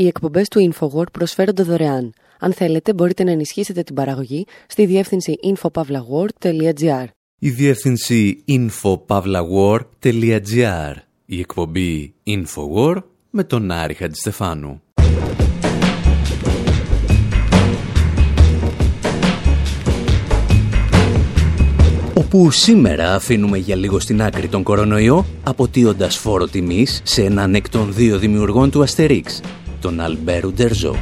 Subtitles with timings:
[0.00, 2.12] Οι εκπομπές του InfoWord προσφέρονται δωρεάν.
[2.38, 7.04] Αν θέλετε, μπορείτε να ενισχύσετε την παραγωγή στη διεύθυνση infopavlagor.gr.
[7.38, 10.94] Η διεύθυνση infopavlagor.gr.
[11.26, 14.82] Η εκπομπή InfoWord με τον Άρη Χατζηστεφάνου.
[22.14, 27.68] όπου σήμερα αφήνουμε για λίγο στην άκρη τον κορονοϊό, αποτείοντας φόρο τιμής σε έναν εκ
[27.68, 29.40] των δύο δημιουργών του Αστερίξ,
[29.80, 30.96] τον Αλμπέρου Ντερζό.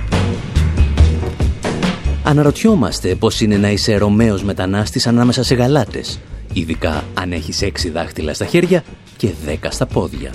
[2.22, 6.18] Αναρωτιόμαστε πώς είναι να είσαι Ρωμαίος μετανάστης ανάμεσα σε γαλάτες,
[6.52, 8.84] ειδικά αν έχεις έξι δάχτυλα στα χέρια
[9.16, 10.30] και δέκα στα πόδια.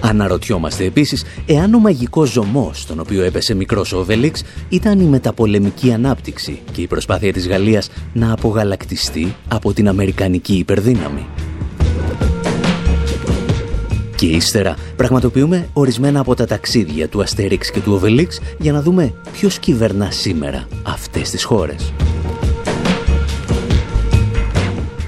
[0.00, 5.92] Αναρωτιόμαστε επίσης εάν ο μαγικός ζωμός στον οποίο έπεσε μικρός ο Οβελίξ ήταν η μεταπολεμική
[5.92, 11.26] ανάπτυξη και η προσπάθεια της Γαλλίας να απογαλακτιστεί από την Αμερικανική υπερδύναμη.
[14.16, 19.14] Και ύστερα πραγματοποιούμε ορισμένα από τα ταξίδια του Αστερίξ και του Οβελίξ για να δούμε
[19.32, 21.92] ποιος κυβερνά σήμερα αυτές τις χώρες.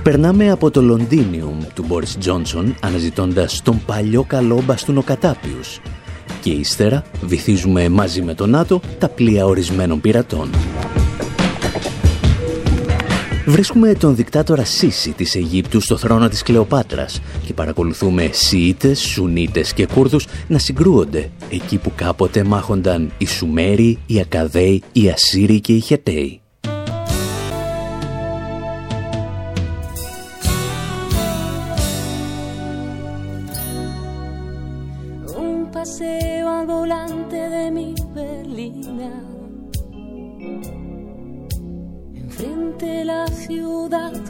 [0.03, 5.81] Περνάμε από το Λονδίνιουμ του Μπόρις Τζόνσον αναζητώντας τον παλιό καλό μπαστούνοκατάπιους
[6.41, 10.50] και ύστερα βυθίζουμε μαζί με τον ΝΑΤΟ τα πλοία ορισμένων πειρατών.
[13.49, 19.87] Βρίσκουμε τον δικτάτορα Σίση της Αιγύπτου στο θρόνο της Κλεοπάτρας και παρακολουθούμε Σιήτες, Σουνίτες και
[19.87, 25.81] Κούρδους να συγκρούονται εκεί που κάποτε μάχονταν οι Σουμέροι, οι Ακαδαίοι, οι Ασσύριοι και οι
[25.81, 26.41] Χεταίοι.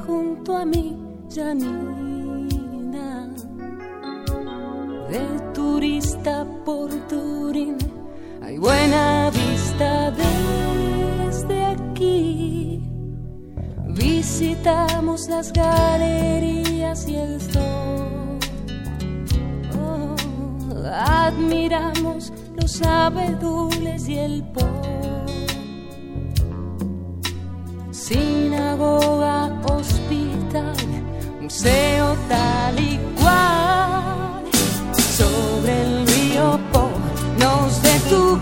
[0.06, 0.96] Junto a mí,
[1.34, 3.28] Janina.
[5.10, 7.76] De turista por Turín,
[8.42, 12.82] hay buena vista desde aquí.
[13.88, 18.38] Visitamos las galerías y el sol.
[19.80, 20.14] Oh,
[20.94, 24.88] admiramos los abedules y el po
[28.08, 30.76] sinagoga, hospital,
[31.42, 34.44] museo tal y cual.
[35.19, 36.88] Sobre el río Po
[37.38, 38.38] nos detuvimos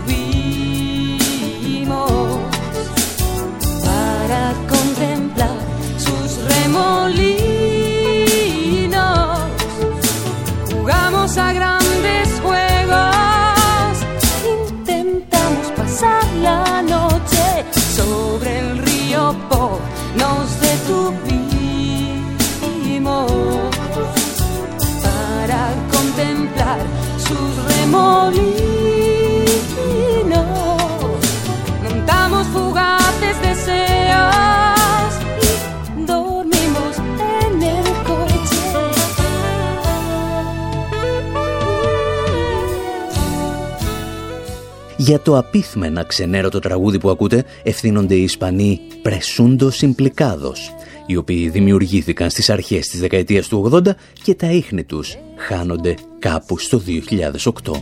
[3.83, 5.59] para contemplar
[5.97, 7.46] sus remolinos.
[20.17, 21.26] nos detuvo.
[45.07, 50.73] Για το απίθμενα ξενέρωτο τραγούδι που ακούτε ευθύνονται οι Ισπανοί Πρεσούντο Συμπλικάδος,
[51.05, 53.81] οι οποίοι δημιουργήθηκαν στις αρχές της δεκαετίας του 80
[54.23, 57.81] και τα ίχνη τους χάνονται κάπου στο 2008.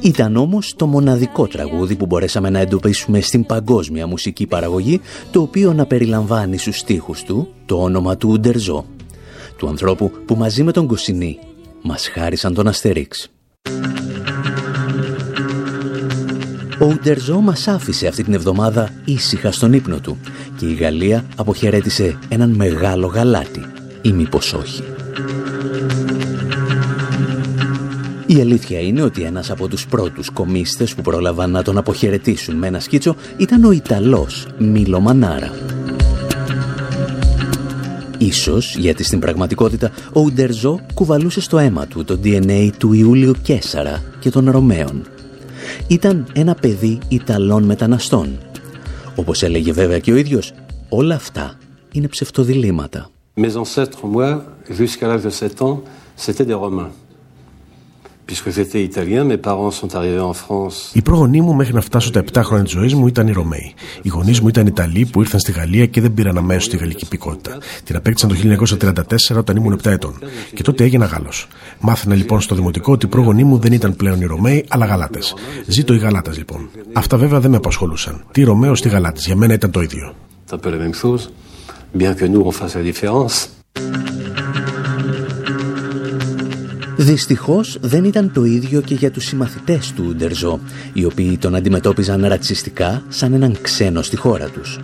[0.00, 5.00] Ήταν όμως το μοναδικό τραγούδι που μπορέσαμε να εντοπίσουμε στην παγκόσμια μουσική παραγωγή,
[5.30, 8.84] το οποίο να περιλαμβάνει στους στίχους του το όνομα του Ούντερζό,
[9.56, 11.38] του ανθρώπου που μαζί με τον Κοσινή
[11.82, 13.28] μας χάρισαν τον Αστερίξ.
[16.84, 20.18] Ο Ούντερζό μας άφησε αυτή την εβδομάδα ήσυχα στον ύπνο του
[20.56, 23.64] και η Γαλλία αποχαιρέτησε έναν μεγάλο γαλάτι,
[24.02, 24.82] ή μήπως όχι.
[28.26, 32.66] Η αλήθεια είναι ότι ένας από τους πρώτους κομίστες που πρόλαβαν να τον αποχαιρετήσουν με
[32.66, 35.50] ένα σκίτσο ήταν ο Ιταλός Μίλο Μανάρα.
[38.34, 44.02] Ίσως γιατί στην πραγματικότητα ο Ουντέρζο κουβαλούσε στο αίμα του το DNA του Ιούλιο Κέσαρα
[44.20, 45.06] και των Ρωμαίων.
[45.88, 48.38] Ήταν ένα παιδί Ιταλών μεταναστών.
[49.16, 50.52] Όπως έλεγε βέβαια και ο ίδιος,
[50.88, 51.58] όλα αυτά
[51.92, 53.10] είναι ψευτοδιλήμματα.
[53.36, 54.30] Mes ancêtres, moi,
[54.78, 55.76] jusqu'à l'âge de 7 ans,
[56.24, 56.90] c'était des Romains.
[60.92, 63.74] Οι πρόγονοί μου μέχρι να φτάσω τα 7 χρόνια της ζωής μου ήταν οι Ρωμαίοι.
[64.02, 67.04] Οι γονείς μου ήταν Ιταλοί που ήρθαν στη Γαλλία και δεν πήραν αμέσως τη γαλλική
[67.04, 67.58] υπηκότητα.
[67.84, 70.18] Την απέκτησαν το 1934 όταν ήμουν 7 ετών.
[70.54, 71.48] Και τότε έγινα Γάλλος.
[71.80, 75.34] Μάθαινα λοιπόν στο δημοτικό ότι οι πρόγονοί μου δεν ήταν πλέον οι Ρωμαίοι, αλλά Γαλάτες.
[75.66, 76.68] Ζήτω οι Γαλάτες λοιπόν.
[76.92, 78.24] Αυτά βέβαια δεν με απασχολούσαν.
[78.32, 79.26] Τι Ρωμαίος, τι Γαλάτες.
[79.26, 80.14] Για μένα ήταν το ίδιο.
[87.04, 90.60] Δυστυχώς δεν ήταν το ίδιο και για τους συμμαθητές του Ντερζό,
[90.92, 94.78] οι οποίοι τον αντιμετώπιζαν ρατσιστικά σαν έναν ξένο στη χώρα τους.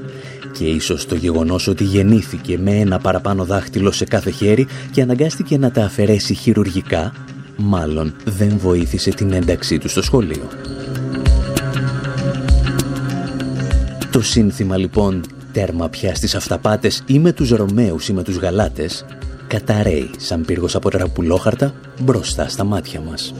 [0.52, 5.58] Και ίσως το γεγονός ότι γεννήθηκε με ένα παραπάνω δάχτυλο σε κάθε χέρι και αναγκάστηκε
[5.58, 7.12] να τα αφαιρέσει χειρουργικά,
[7.56, 10.48] μάλλον δεν βοήθησε την ένταξή του στο σχολείο.
[14.10, 19.04] Το σύνθημα λοιπόν «Τέρμα πια στις αυταπάτες» ή με τους Ρωμαίους ή με τους Γαλάτες
[19.50, 23.34] καταραίει σαν πύργος από τραπουλόχαρτα μπροστά στα μάτια μας.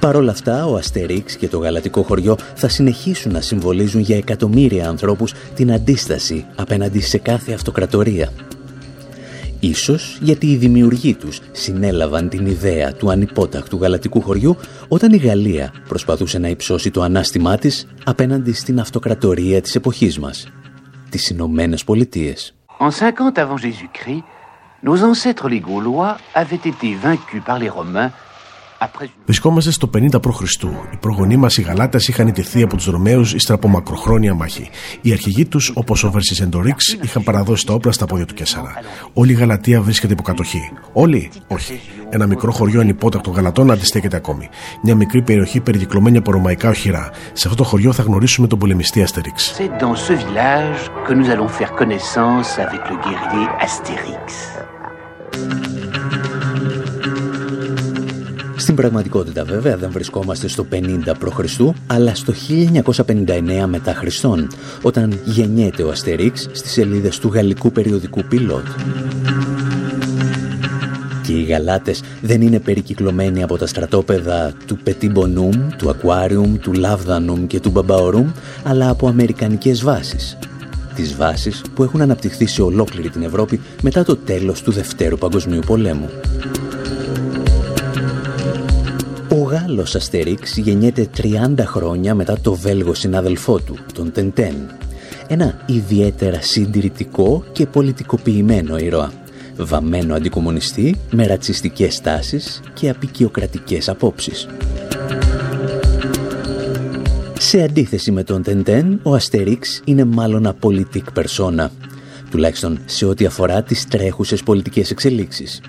[0.00, 4.88] Παρ' όλα αυτά, ο Αστερίξ και το γαλατικό χωριό θα συνεχίσουν να συμβολίζουν για εκατομμύρια
[4.88, 8.32] ανθρώπους την αντίσταση απέναντι σε κάθε αυτοκρατορία.
[9.60, 14.56] Ίσως γιατί οι δημιουργοί τους συνέλαβαν την ιδέα του ανυπότακτου γαλατικού χωριού
[14.88, 20.46] όταν η Γαλλία προσπαθούσε να υψώσει το ανάστημά της απέναντι στην αυτοκρατορία της εποχής μας,
[21.10, 22.57] τις Ηνωμένες Πολιτείες.
[22.80, 24.24] En 50 avant Jésus-Christ,
[24.82, 28.12] nos ancêtres les Gaulois avaient été vaincus par les Romains
[29.24, 30.40] Βρισκόμαστε στο 50 π.Χ.
[30.92, 34.70] Οι προγονεί μας οι Γαλάτες είχαν ιτηθεί από τους Ρωμαίους ύστερα από μακροχρόνια μάχη.
[35.00, 38.72] Οι αρχηγοί τους, όπως ο Βερσισεντορίξ, είχαν παραδώσει τα όπλα στα πόδια του Κέσσαρα.
[39.12, 40.70] Όλη η Γαλατεία βρίσκεται υπό κατοχή.
[40.92, 41.80] Όλοι, όχι.
[42.10, 44.48] Ένα μικρό χωριό ανυπότακτων Γαλατών αντιστέκεται ακόμη.
[44.82, 47.10] Μια μικρή περιοχή περικυκλωμένη από ρωμαϊκά οχυρά.
[47.32, 49.54] Σε αυτό το χωριό θα γνωρίσουμε τον πολεμιστή Αστερίξ.
[58.58, 60.82] Στην πραγματικότητα βέβαια δεν βρισκόμαστε στο 50
[61.18, 61.60] π.Χ.
[61.86, 62.32] αλλά στο
[63.06, 64.48] 1959 μετά Χριστόν,
[64.82, 68.66] όταν γεννιέται ο Αστερίξ στις σελίδες του γαλλικού περιοδικού Πιλότ.
[71.26, 77.46] Και οι γαλάτες δεν είναι περικυκλωμένοι από τα στρατόπεδα του Πετιμπονούμ, του Ακουάριουμ, του Λάβδανουμ
[77.46, 78.30] και του Μπαμπαορούμ,
[78.64, 80.38] αλλά από αμερικανικές βάσεις.
[80.94, 85.60] Τις βάσεις που έχουν αναπτυχθεί σε ολόκληρη την Ευρώπη μετά το τέλος του Δευτέρου Παγκοσμίου
[85.66, 86.08] Πολέμου.
[89.48, 94.54] Ο Γάλλος Αστερίξ γεννιέται 30 χρόνια μετά το Βέλγο συνάδελφό του, τον Τεντέν.
[95.28, 99.12] Ένα ιδιαίτερα συντηρητικό και πολιτικοποιημένο ήρωα.
[99.56, 104.48] Βαμμένο αντικομονιστή με ρατσιστικές τάσεις και απεικιοκρατικές απόψεις.
[107.38, 111.70] Σε αντίθεση με τον Τεντέν, ο Αστερίξ είναι μάλλον απολυτικ περσόνα,
[112.30, 115.60] τουλάχιστον σε ό,τι αφορά τις τρέχουσες πολιτικές εξελίξεις.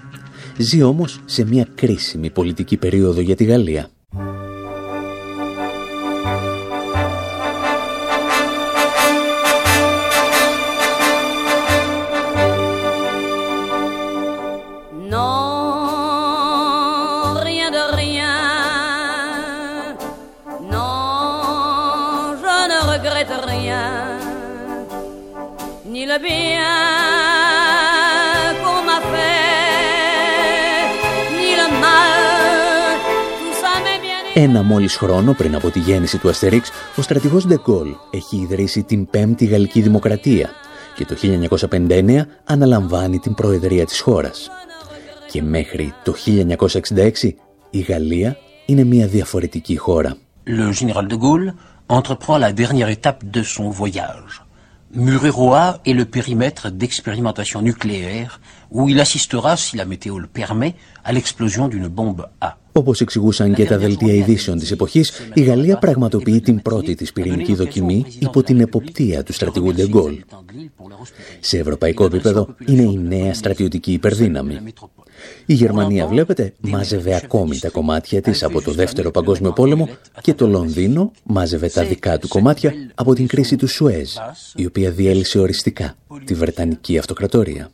[0.61, 3.89] Ζει όμως σε μια κρίσιμη πολιτική περίοδο για τη Γαλλία.
[34.41, 39.09] Ένα μόλις χρόνο πριν από τη γέννηση του Αστερίξ, ο στρατηγός Ντεκόλ έχει ιδρύσει την
[39.09, 40.49] Πέμπτη Γαλλική Δημοκρατία
[40.95, 41.15] και το
[41.79, 44.49] 1959 αναλαμβάνει την προεδρία της χώρας.
[45.31, 47.33] Και μέχρι το 1966
[47.69, 50.17] η Γαλλία είναι μια διαφορετική χώρα.
[50.45, 51.53] Le général de Gaulle
[51.87, 54.33] entreprend la dernière étape de son voyage.
[55.05, 58.39] Mururoa est le périmètre d'expérimentation nucléaire
[58.75, 60.73] où il assistera, si la météo le permet,
[61.07, 62.58] à l'explosion d'une bombe A.
[62.71, 67.55] Όπως εξηγούσαν και τα δελτία ειδήσεων της εποχής, η Γαλλία πραγματοποιεί την πρώτη της πυρηνική
[67.55, 70.15] δοκιμή υπό την εποπτεία του στρατηγού Ντεγκόλ.
[71.39, 74.59] Σε ευρωπαϊκό επίπεδο είναι η νέα στρατιωτική υπερδύναμη.
[75.45, 79.89] Η Γερμανία, βλέπετε, μάζευε ακόμη τα κομμάτια της από το Δεύτερο Παγκόσμιο Πόλεμο
[80.21, 84.13] και το Λονδίνο μάζευε τα δικά του κομμάτια από την κρίση του Σουέζ,
[84.55, 85.95] η οποία διέλυσε οριστικά
[86.25, 87.71] τη Βρετανική Αυτοκρατορία.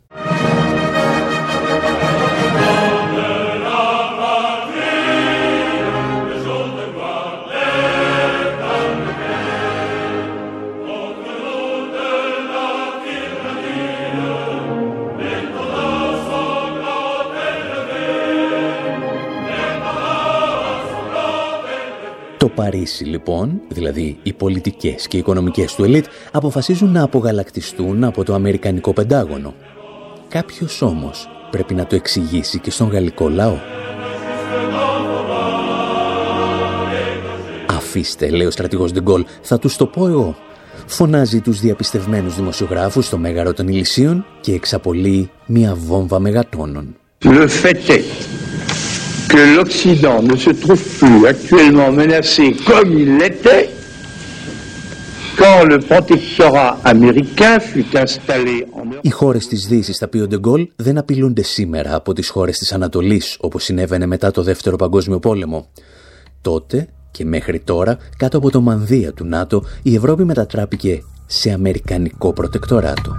[22.56, 28.34] Παρίσι λοιπόν, δηλαδή οι πολιτικές και οι οικονομικές του ελίτ, αποφασίζουν να απογαλακτιστούν από το
[28.34, 29.54] Αμερικανικό Πεντάγωνο.
[30.28, 33.58] Κάποιος όμως πρέπει να το εξηγήσει και στον γαλλικό λαό.
[37.68, 40.36] Αφήστε, λέει ο στρατηγός Ντεγκόλ, θα τους το πω εγώ.
[40.86, 46.96] Φωνάζει τους διαπιστευμένους δημοσιογράφους στο Μέγαρο των Ηλυσίων και εξαπολύει μια βόμβα μεγατόνων
[49.26, 49.26] que l'Occident ne se trouve plus actuellement menacé comme il l'était, c'est une preuve.
[49.26, 49.26] 1 Μόλις χρόνο πριν από τη γέννηση του Αστερίξ, ο στρατηγός Ντεγκόλ έχει ιδρύσει την
[49.26, 49.34] πρώτη της πυρηνική δοκιμή υπό την εποπτεία του στρατηγού Ντεγκόλ.
[49.34, 49.34] Σε ευρωπαϊκό επίπεδο είναι η νέα στρατιωτική υπερδύναμη.
[49.34, 49.34] Η Γερμανία, βλέπετε, μάζευε ακόμη τα κομμάτια της από το Δεύτερο Παγκόσμιο Πόλεμο και το
[49.34, 49.34] Λονδίνο μάζευε τα δικά του κομμάτια από την κρίση του Σουέζ, η οποία διέλυσε οριστικά
[49.34, 51.00] τη Βρετανική Αυτοκρατορία.
[59.02, 62.74] Οι χώρες της Δύσης, τα οποία ο Ντεγκόλ δεν απειλούνται σήμερα από τις χώρες της
[62.74, 65.68] Ανατολής, όπως συνέβαινε μετά το Δεύτερο Παγκόσμιο Πόλεμο.
[66.42, 72.34] Τότε και μέχρι τώρα, κάτω από το μανδύα του ΝΑΤΟ, η Ευρώπη μετατράπηκε σε αμερικανικό
[72.34, 73.16] προτεκτοράτο.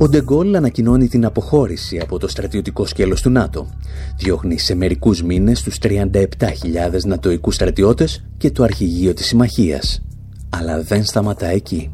[0.00, 3.66] Ο Ντεγκόλ ανακοινώνει την αποχώρηση από το στρατιωτικό σκέλος του ΝΑΤΟ.
[4.16, 10.02] Διώχνει σε μερικούς μήνες τους 37.000 νατοικούς στρατιώτες και το αρχηγείο της συμμαχίας.
[10.48, 11.90] Αλλά δεν σταματά εκεί.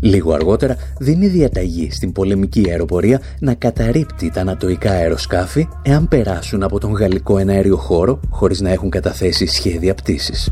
[0.00, 6.80] Λίγο αργότερα δίνει διαταγή στην πολεμική αεροπορία να καταρρύπτει τα νατοικά αεροσκάφη εάν περάσουν από
[6.80, 10.50] τον γαλλικό εναέριο χώρο χωρίς να έχουν καταθέσει σχέδια πτήσης.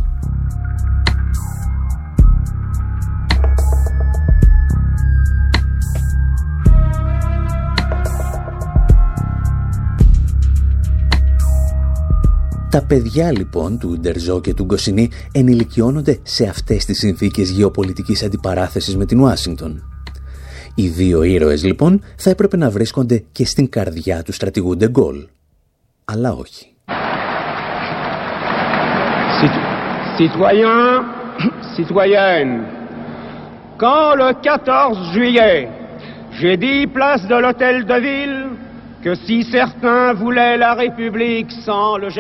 [12.74, 18.96] Τα παιδιά λοιπόν του Ντερζό και του Γκοσινή ενηλικιώνονται σε αυτές τις συνθήκες γεωπολιτικής αντιπαράθεσης
[18.96, 19.82] με την Ουάσιγκτον.
[20.74, 25.26] Οι δύο ήρωες λοιπόν θα έπρεπε να βρίσκονται και στην καρδιά του στρατηγού Ντεγκόλ.
[26.04, 26.66] Αλλά όχι.
[30.18, 31.04] Citoyens,
[31.76, 32.56] citoyennes,
[33.82, 35.68] quand le 14 juillet,
[36.38, 38.63] j'ai dit place de l'hôtel de ville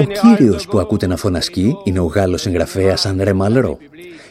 [0.00, 3.78] ο κύριος που ακούτε να φωνασκεί είναι ο Γάλλος εγγραφέας Ανρέ Μαλρό.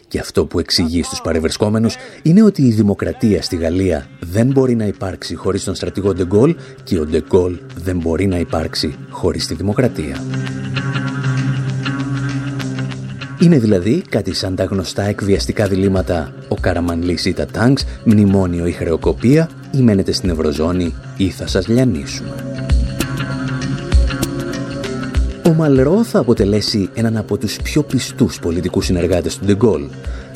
[0.07, 4.85] Και αυτό που εξηγεί στους παρευρισκόμενους είναι ότι η δημοκρατία στη Γαλλία δεν μπορεί να
[4.85, 10.23] υπάρξει χωρίς τον στρατηγό Ντεγκόλ και ο Ντεγκόλ δεν μπορεί να υπάρξει χωρίς τη δημοκρατία.
[13.39, 18.71] Είναι δηλαδή κάτι σαν τα γνωστά εκβιαστικά διλήμματα «Ο Καραμανλής ή τα τάγκς», «Μνημόνιο ή
[18.71, 22.35] χρεοκοπία» ή «Μένετε στην Ευρωζώνη» ή «Θα σας λιανίσουμε».
[25.45, 29.83] Ο Μαλρό θα αποτελέσει έναν από τους πιο πιστούς πολιτικούς συνεργάτες του Ντεγκόλ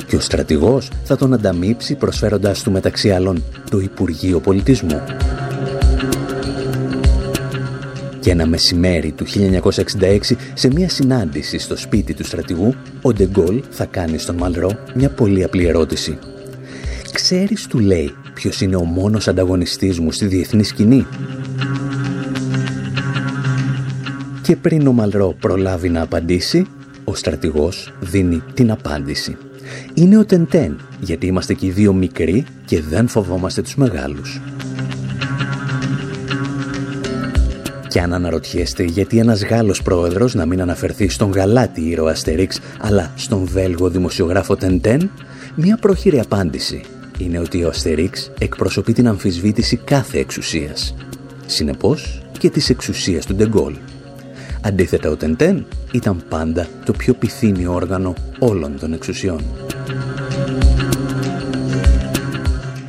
[0.06, 5.02] και ο στρατηγός θα τον ανταμείψει προσφέροντας του μεταξύ άλλων το Υπουργείο Πολιτισμού.
[8.20, 13.84] Και ένα μεσημέρι του 1966, σε μια συνάντηση στο σπίτι του στρατηγού, ο Ντεγκόλ θα
[13.84, 16.18] κάνει στον Μαλρό μια πολύ απλή ερώτηση.
[17.12, 21.06] «Ξέρεις», του λέει, «ποιος είναι ο μόνος ανταγωνιστής μου στη διεθνή σκηνή»
[24.42, 26.66] και πριν ο Μαλρό προλάβει να απαντήσει,
[27.04, 29.36] ο στρατηγός δίνει την απάντηση.
[29.94, 34.40] Είναι ο Τεντέν, γιατί είμαστε και οι δύο μικροί και δεν φοβόμαστε τους μεγάλους.
[37.88, 43.12] Και αν αναρωτιέστε γιατί ένας Γάλλος πρόεδρος να μην αναφερθεί στον γαλάτι ήρωα Αστερίξ αλλά
[43.16, 45.10] στον Βέλγο δημοσιογράφο Τεντέν,
[45.54, 46.82] μια πρόχειρη απάντηση
[47.18, 50.94] είναι ότι ο Αστερίξ εκπροσωπεί την αμφισβήτηση κάθε εξουσίας.
[51.46, 53.74] Συνεπώς και της εξουσίας του Ντεγκόλ.
[54.60, 59.44] Αντίθετα ο Τεντέν ήταν πάντα το πιο πυθύνιο όργανο όλων των εξουσιών.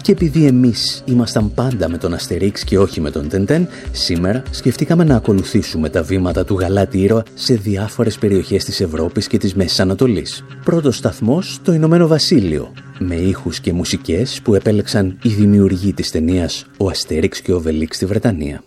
[0.09, 5.03] Και επειδή εμείς ήμασταν πάντα με τον Αστερίξ και όχι με τον Τεντέν, σήμερα σκεφτήκαμε
[5.03, 9.79] να ακολουθήσουμε τα βήματα του γαλάτι ήρωα σε διάφορες περιοχές της Ευρώπης και της Μέσης
[9.79, 10.43] Ανατολής.
[10.63, 16.65] Πρώτος σταθμός, το Ηνωμένο Βασίλειο, με ήχους και μουσικές που επέλεξαν οι δημιουργοί της ταινίας
[16.77, 18.63] «Ο Αστέριξ και ο Βελίξ στη Βρετανία.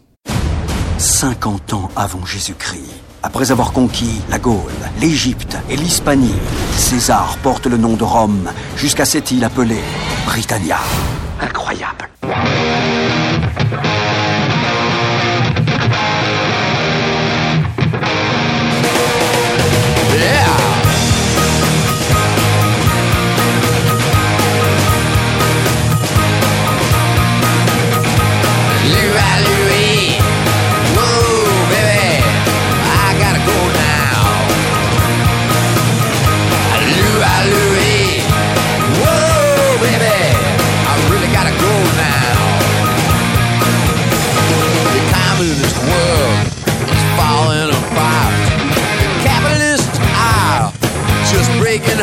[1.21, 2.95] 50 ans avant Jésus-Christ.
[3.29, 6.41] Après avoir conquis la Gaule, l'Égypte et l'Hispanie,
[6.89, 8.47] César porte le nom de Rome
[8.83, 9.85] jusqu'à cette île appelée
[10.31, 10.81] Britannia.
[11.43, 12.09] 那个坏哑巴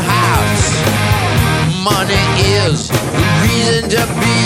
[0.02, 0.68] house.
[1.84, 2.26] Money
[2.64, 4.40] is the reason to be.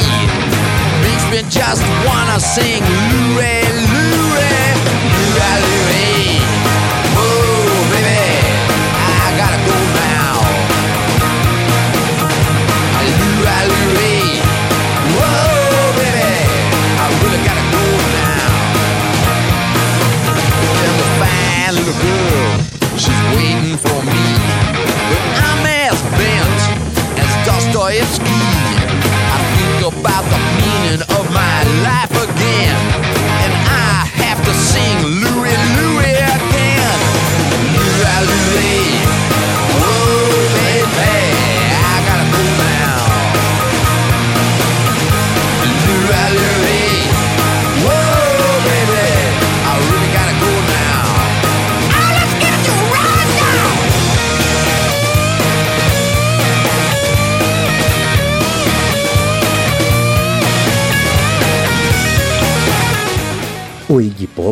[1.03, 4.69] Makes me just wanna sing Louie, Louie,
[5.13, 6.32] Louie, Louie.
[27.93, 28.25] Dostoevsky.
[28.25, 31.62] I think about the meaning of my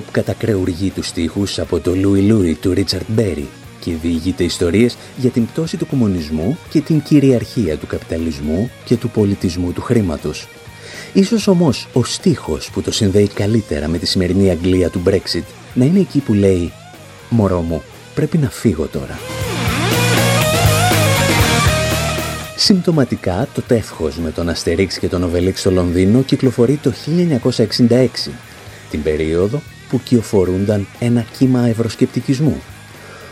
[0.01, 3.45] Pop κατακρεουργεί τους στίχους από το Louis Louis του Richard Berry
[3.79, 9.09] και διηγείται ιστορίες για την πτώση του κομμουνισμού και την κυριαρχία του καπιταλισμού και του
[9.09, 10.47] πολιτισμού του χρήματος.
[11.13, 15.43] Ίσως όμως ο στίχος που το συνδέει καλύτερα με τη σημερινή Αγγλία του Brexit
[15.73, 16.71] να είναι εκεί που λέει
[17.29, 17.81] «Μωρό μου,
[18.15, 19.19] πρέπει να φύγω τώρα».
[22.55, 26.93] Συμπτωματικά το τεύχος με τον Αστερίξ και τον Οβελίξ στο Λονδίνο κυκλοφορεί το
[27.87, 28.07] 1966,
[28.89, 29.61] την περίοδο
[29.91, 32.61] που κυοφορούνταν ένα κύμα ευρωσκεπτικισμού.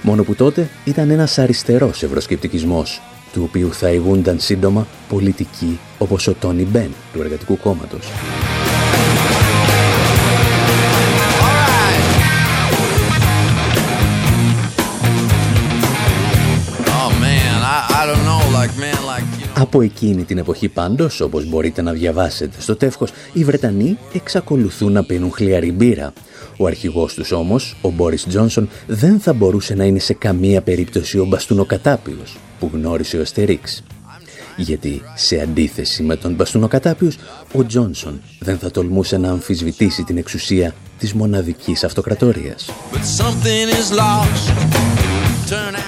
[0.01, 3.01] Μόνο που τότε ήταν ένας αριστερός ευρωσκεπτικισμός,
[3.33, 8.07] του οποίου θα ηγούνταν σύντομα πολιτικοί όπως ο Τόνι Μπεν του Εργατικού Κόμματος.
[19.53, 25.03] Από εκείνη την εποχή πάντως, όπως μπορείτε να διαβάσετε στο τεύχος, οι Βρετανοί εξακολουθούν να
[25.03, 26.13] πίνουν χλιαρή μπύρα.
[26.57, 31.19] Ο αρχηγός τους όμως, ο Μπόρις Τζόνσον, δεν θα μπορούσε να είναι σε καμία περίπτωση
[31.19, 33.83] ο μπαστούνοκατάπιος που γνώρισε ο Αστερίξ.
[34.57, 37.17] Γιατί, σε αντίθεση με τον μπαστούνοκατάπιος,
[37.53, 42.69] ο Τζόνσον δεν θα τολμούσε να αμφισβητήσει την εξουσία της μοναδικής αυτοκρατορίας.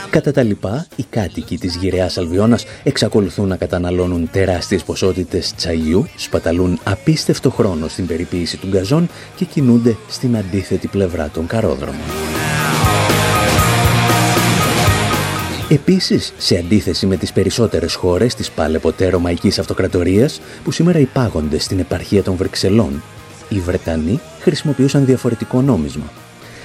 [0.09, 6.79] Κατά τα λοιπά, οι κάτοικοι της γυραιάς Αλβιώνας εξακολουθούν να καταναλώνουν τεράστιες ποσότητες τσαγιού, σπαταλούν
[6.83, 12.01] απίστευτο χρόνο στην περιποίηση του γκαζόν και κινούνται στην αντίθετη πλευρά των καρόδρομων.
[15.69, 21.79] Επίσης, σε αντίθεση με τις περισσότερες χώρες της παλαιποτέ Ρωμαϊκής Αυτοκρατορίας, που σήμερα υπάγονται στην
[21.79, 23.03] επαρχία των Βρυξελών,
[23.49, 26.11] οι Βρετανοί χρησιμοποιούσαν διαφορετικό νόμισμα.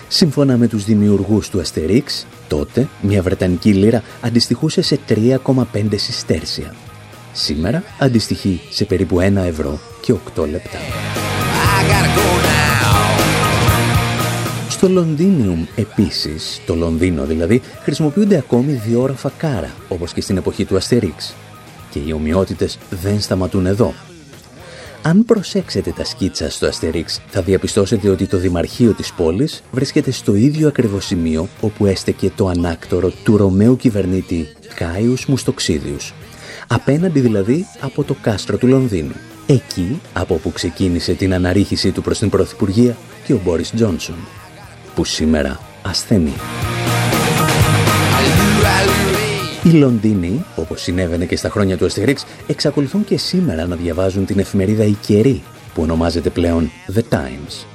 [0.08, 6.74] Σύμφωνα με τους δημιουργούς του Αστερίξ, τότε μια Βρετανική λίρα αντιστοιχούσε σε 3,5 συστέρσια.
[7.32, 10.78] Σήμερα αντιστοιχεί σε περίπου 1 ευρώ και 8 λεπτά.
[14.68, 20.76] Στο Λονδίνιουμ επίσης, το Λονδίνο δηλαδή, χρησιμοποιούνται ακόμη διόραφα κάρα, όπως και στην εποχή του
[20.76, 21.34] Αστερίξ.
[21.90, 23.94] Και οι ομοιότητες δεν σταματούν εδώ.
[25.06, 30.34] Αν προσέξετε τα σκίτσα στο Αστερίξ, θα διαπιστώσετε ότι το Δημαρχείο της πόλης βρίσκεται στο
[30.34, 36.14] ίδιο ακριβώς σημείο όπου έστεκε το ανάκτορο του Ρωμαίου κυβερνήτη Κάιους Μουστοξίδιους.
[36.66, 39.14] Απέναντι δηλαδή από το κάστρο του Λονδίνου.
[39.46, 44.16] Εκεί από όπου ξεκίνησε την αναρρίχησή του προς την Πρωθυπουργία και ο Μπόρις Τζόνσον,
[44.94, 46.34] που σήμερα ασθενεί.
[49.66, 54.38] Οι Λονδίνοι, όπως συνέβαινε και στα χρόνια του Αστερίξ, εξακολουθούν και σήμερα να διαβάζουν την
[54.38, 55.42] εφημερίδα «Η Καιρή»,
[55.74, 57.66] που ονομάζεται πλέον The Times.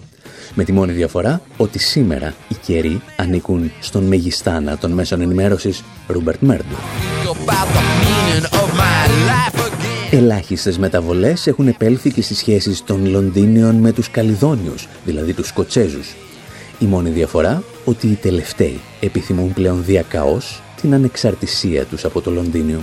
[0.54, 6.42] Με τη μόνη διαφορά ότι σήμερα οι καιροί ανήκουν στον μεγιστάνα των μέσων ενημέρωσης Ρούμπερτ
[6.42, 6.76] Μέρντο.
[10.12, 16.16] Ελάχιστες μεταβολές έχουν επέλθει και στις σχέσεις των Λονδίνιων με τους Καλιδόνιους, δηλαδή τους Σκοτσέζους.
[16.80, 22.80] Η μόνη διαφορά ότι οι τελευταίοι επιθυμούν πλέον διακαώς την ανεξαρτησία τους από το Λονδίνιο.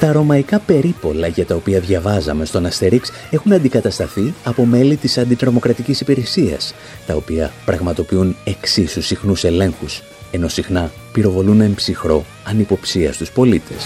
[0.00, 6.00] Τα ρωμαϊκά περίπολα για τα οποία διαβάζαμε στον Αστερίξ έχουν αντικατασταθεί από μέλη της αντιτρομοκρατικής
[6.00, 6.74] υπηρεσίας,
[7.06, 13.84] τα οποία πραγματοποιούν εξίσου συχνούς ελέγχους, ενώ συχνά πυροβολούν εν ψυχρό ανυποψία στους πολίτες.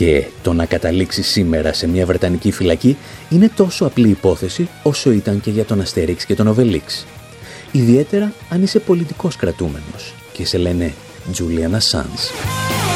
[0.00, 2.96] Και το να καταλήξει σήμερα σε μια Βρετανική φυλακή
[3.28, 7.06] είναι τόσο απλή υπόθεση όσο ήταν και για τον Αστερίξ και τον Οβελίξ.
[7.72, 10.94] Ιδιαίτερα αν είσαι πολιτικός κρατούμενος και σε λένε
[11.36, 12.89] Julian Assange.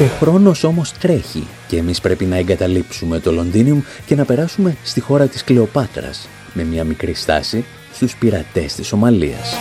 [0.00, 5.00] Ο χρόνος όμως τρέχει και εμείς πρέπει να εγκαταλείψουμε το Λονδίνιουμ και να περάσουμε στη
[5.00, 9.54] χώρα της Κλεοπάτρας με μια μικρή στάση στους πειρατές της Ομαλίας.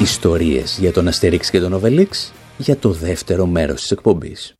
[0.00, 4.54] Ιστορίες για τον Αστερίξ και τον Οβελίξ για το δεύτερο μέρος της εκπομπής.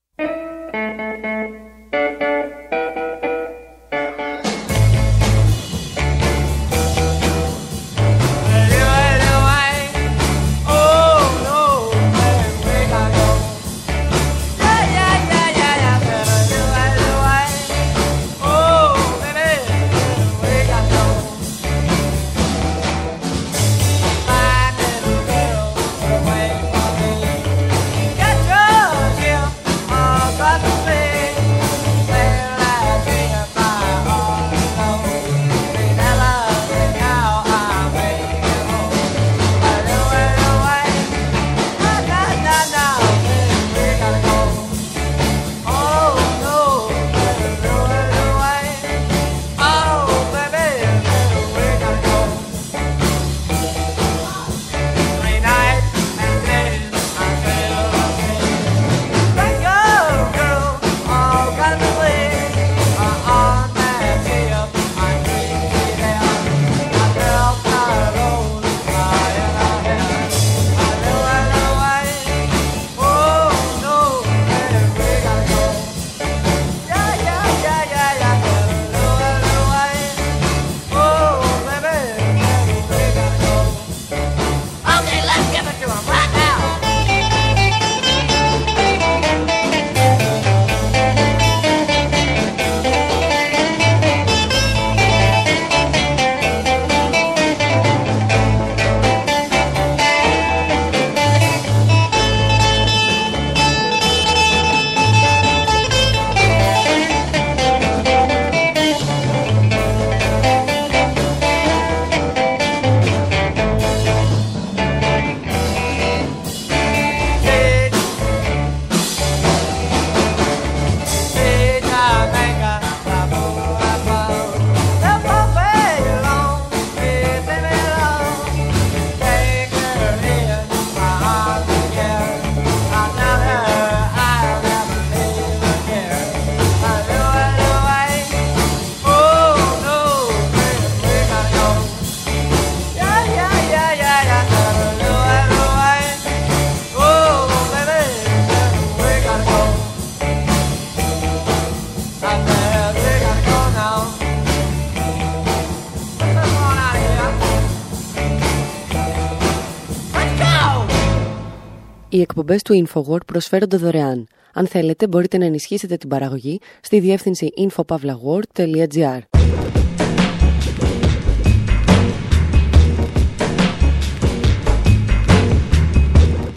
[162.14, 164.26] Οι εκπομπές του InfoWord προσφέρονται δωρεάν.
[164.52, 169.18] Αν θέλετε, μπορείτε να ενισχύσετε την παραγωγή στη διεύθυνση infopavlagor.gr.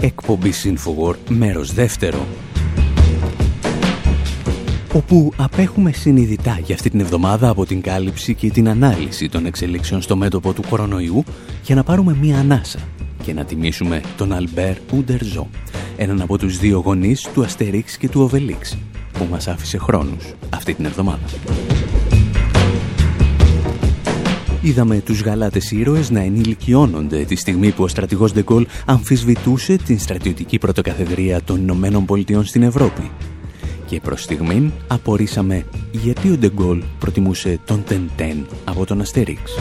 [0.02, 2.26] Εκπομπή InfoWord, μέρος δεύτερο
[4.94, 10.02] όπου απέχουμε συνειδητά για αυτή την εβδομάδα από την κάλυψη και την ανάλυση των εξελίξεων
[10.02, 11.24] στο μέτωπο του κορονοϊού
[11.64, 12.80] για να πάρουμε μία ανάσα
[13.26, 15.50] και να τιμήσουμε τον Αλμπέρ Ούντερζό,
[15.98, 18.78] έναν από τους δύο γονείς του Αστερίξ και του Οβελίξ,
[19.14, 21.24] που μας άφησε χρόνους αυτή την εβδομάδα.
[24.62, 30.58] Είδαμε τους γαλάτες ήρωες να ενηλικιώνονται τη στιγμή που ο στρατηγός Ντεγκόλ αμφισβητούσε την στρατιωτική
[30.58, 33.12] πρωτοκαθεδρία των Ηνωμένων Πολιτειών στην Ευρώπη.
[33.86, 39.52] Και προς στιγμήν απορρίσαμε γιατί ο Ντεγκόλ προτιμούσε τον Τεντέν από τον Αστερίξ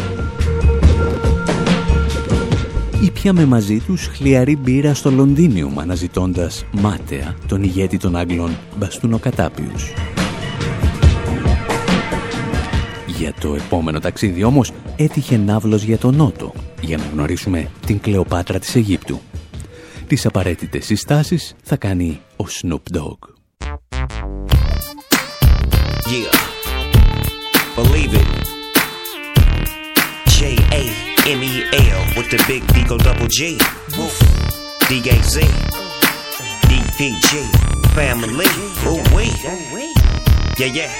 [3.03, 9.93] ή πιάμε μαζί τους χλιαρή μπύρα στο Λονδίνιουμ αναζητώντας μάταια τον ηγέτη των Άγγλων Μπαστούνοκατάπιους.
[13.07, 18.59] Για το επόμενο ταξίδι όμως έτυχε ναύλος για τον Νότο για να γνωρίσουμε την Κλεοπάτρα
[18.59, 19.21] της Αιγύπτου.
[20.07, 23.19] Τις απαραίτητες συστάσεις θα κάνει ο Snoop Dogg.
[26.07, 26.35] Yeah.
[27.77, 28.29] Believe it.
[30.37, 31.04] J.A.
[31.27, 33.57] M-E-L with the big D go double G.
[34.91, 35.41] D-A-Z.
[36.69, 37.49] D-P-G.
[37.97, 38.45] Family.
[38.85, 39.33] Ooh, wee.
[40.59, 40.93] Yeah, yeah.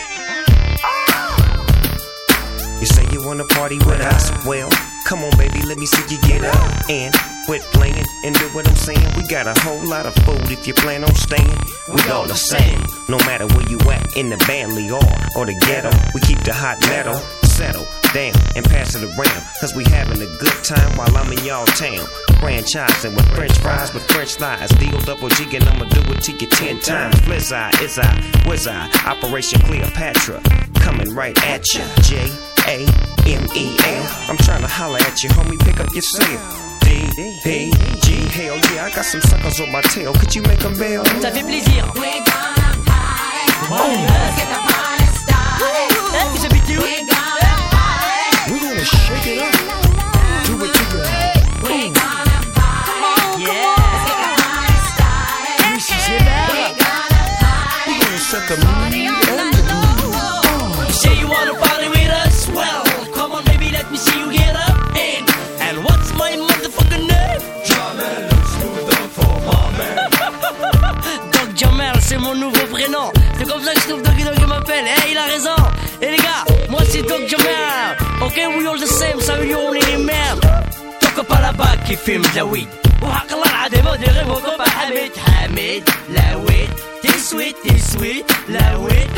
[2.81, 4.33] You say you wanna party with us?
[4.47, 4.71] Well,
[5.05, 8.67] come on, baby, let me see you get up and quit playing and do what
[8.67, 9.07] I'm saying.
[9.19, 11.59] We got a whole lot of food if you plan on staying.
[11.93, 15.05] We all the same, no matter where you at in the Bentley or
[15.37, 15.91] or the ghetto.
[16.15, 17.85] We keep the hot metal settle
[18.15, 19.43] down and pass it around.
[19.61, 22.07] Cause we having a good time while I'm in y'all town.
[22.41, 24.71] Franchising with French fries with French fries.
[24.79, 27.17] Deal double G and I'ma do it to you ten times.
[27.27, 28.15] Blizz I, is I,
[28.47, 30.41] whiz I, Operation Cleopatra.
[30.81, 31.83] Coming right at ya.
[32.03, 32.31] J
[32.69, 32.87] A
[33.27, 34.07] M E L.
[34.29, 35.59] I'm trying to holler at you, homie.
[35.65, 36.79] Pick up your cell.
[36.81, 37.09] D
[37.43, 37.73] P
[38.03, 38.15] G.
[38.31, 40.13] Hell yeah, I got some suckers on my tail.
[40.15, 41.03] Could you make a bail?
[41.21, 41.91] Ça fait plaisir.
[41.95, 43.65] We're gonna party.
[43.71, 44.07] Oh.
[44.07, 46.43] Let's get the party started.
[46.43, 46.83] J'habite où?
[46.83, 47.14] We're
[48.85, 49.75] shake it up.
[72.07, 73.11] C'est mon nouveau prénom.
[73.39, 74.85] C'est comme ça que Snoop Doggy Dogg m'appelle.
[74.85, 75.57] Hey, il a raison.
[76.03, 78.04] Et les gars, moi c'est Doc Jamel.
[78.22, 80.40] Ok, we all the same, ça veut dire on est les mêmes.
[81.00, 82.68] Toque pas là-bas qui fume de la weed.
[83.02, 86.70] وحق الله العظيم ودير موقف حميد حميد لا ويد
[87.02, 89.10] t'es sweet, t'es sweet, la weed.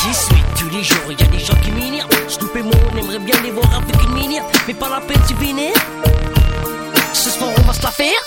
[0.00, 2.08] T'es sweet tous les jours, y a des gens qui m'énervent.
[2.28, 5.20] Snoop et moi, on aimerait bien les voir avec une minière, mais pas la peine,
[5.26, 5.74] tu vénères.
[7.12, 8.20] Ce soir, on va se la faire.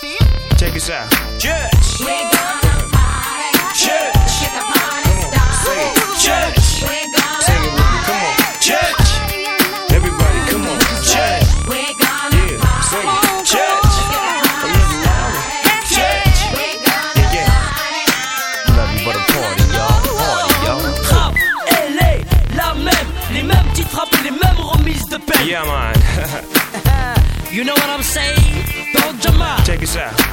[0.59, 1.09] Check us out.
[1.39, 1.87] Church.
[2.01, 3.57] We're gonna party.
[3.83, 4.33] Church.
[4.41, 5.91] Get the party started.
[6.25, 6.67] Church.
[6.83, 8.59] We're gonna Sing it with me, come on.
[8.67, 9.04] Church.
[25.56, 25.94] Come on.
[27.50, 28.92] you know what I'm saying?
[28.92, 29.64] Don't jump up.
[29.64, 30.25] Check this out.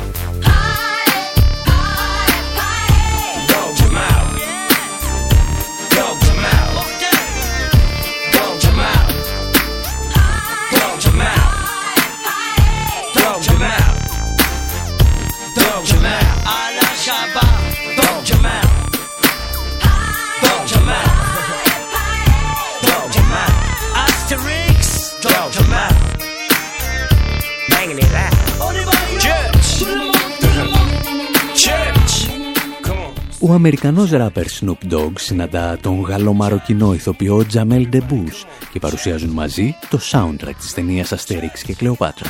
[33.46, 40.00] Ο Αμερικανός ράπερ Snoop Dogg συναντά τον γαλλο-μαροκινό ηθοποιό Τζαμέλ Ντεμπούς και παρουσιάζουν μαζί το
[40.12, 42.30] soundtrack της ταινίας Αστέριξ και Κλεοπάτρα.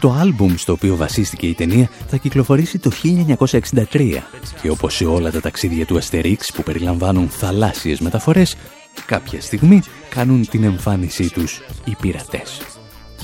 [0.00, 2.90] Το άλμπουμ στο οποίο βασίστηκε η ταινία θα κυκλοφορήσει το
[3.90, 4.22] 1963
[4.62, 8.56] και όπως σε όλα τα ταξίδια του Αστερίξ που περιλαμβάνουν θαλάσσιες μεταφορές,
[9.06, 12.73] κάποια στιγμή κάνουν την εμφάνισή τους οι πειρατές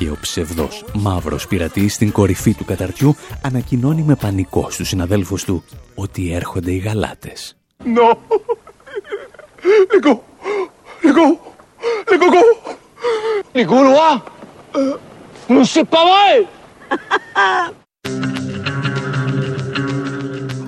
[0.01, 5.65] και ο ψευδός μαύρος πειρατής στην κορυφή του καταρτιού ανακοινώνει με πανικό στους συναδέλφους του
[5.95, 7.57] ότι έρχονται οι γαλάτες.
[7.85, 8.17] No.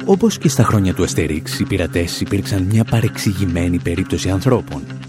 [0.04, 5.01] Όπως και στα χρόνια του Αστερίξ, οι πειρατές υπήρξαν μια παρεξηγημένη περίπτωση ανθρώπων.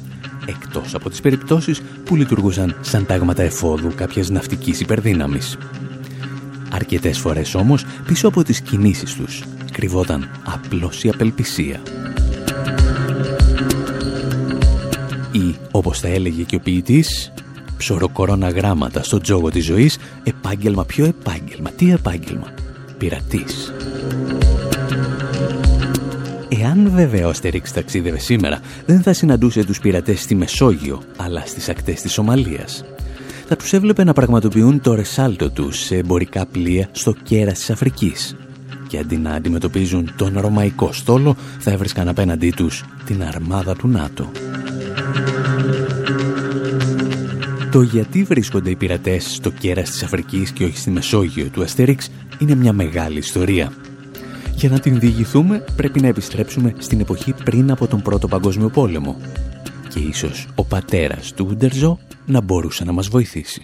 [0.53, 5.57] Εκτός από τις περιπτώσεις που λειτουργούσαν σαν τάγματα εφόδου κάποιας ναυτικής υπερδύναμης.
[6.71, 11.81] Αρκετές φορές όμως, πίσω από τις κινήσεις τους, κρυβόταν απλώς η απελπισία.
[15.31, 17.33] Ή, όπως θα έλεγε και ο ποιητής,
[17.77, 22.53] ψωροκορώνα γράμματα στο τζόγο της ζωής, επάγγελμα, πιο επάγγελμα, τι επάγγελμα,
[22.97, 23.73] πειρατής.
[26.61, 31.69] Εάν βέβαια ο Αστερίξ ταξίδευε σήμερα, δεν θα συναντούσε τους πειρατές στη Μεσόγειο, αλλά στις
[31.69, 32.83] ακτές της Σομαλίας.
[33.47, 38.35] Θα τους έβλεπε να πραγματοποιούν το ρεσάλτο τους σε εμπορικά πλοία στο κέρας της Αφρικής.
[38.87, 44.31] Και αντί να αντιμετωπίζουν τον ρωμαϊκό στόλο, θα έβρισκαν απέναντί τους την αρμάδα του ΝΑΤΟ.
[47.71, 52.09] Το γιατί βρίσκονται οι πειρατές στο κέρας της Αφρικής και όχι στη Μεσόγειο του Αστερίξ
[52.39, 53.71] είναι μια μεγάλη ιστορία.
[54.63, 59.15] Για να την διηγηθούμε πρέπει να επιστρέψουμε στην εποχή πριν από τον Πρώτο Παγκόσμιο Πόλεμο.
[59.89, 63.61] Και ίσως ο πατέρας του Ούντερζο να μπορούσε να μας βοηθήσει.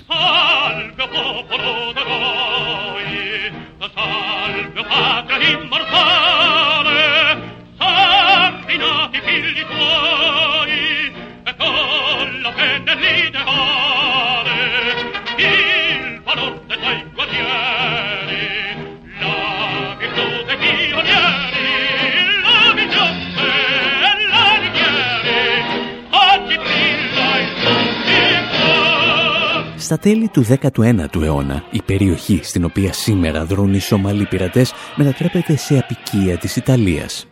[29.89, 35.55] Στα τέλη του 19ου αιώνα, η περιοχή στην οποία σήμερα δρούν οι Σομαλοί πειρατές μετατρέπεται
[35.55, 37.27] σε απικία της Ιταλίας.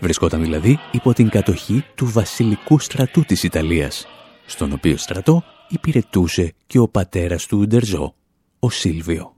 [0.00, 4.06] Βρισκόταν δηλαδή υπό την κατοχή του βασιλικού στρατού της Ιταλίας,
[4.46, 8.14] στον οποίο στρατό υπηρετούσε και ο πατέρας του Ντερζό,
[8.58, 9.32] ο Σίλβιο.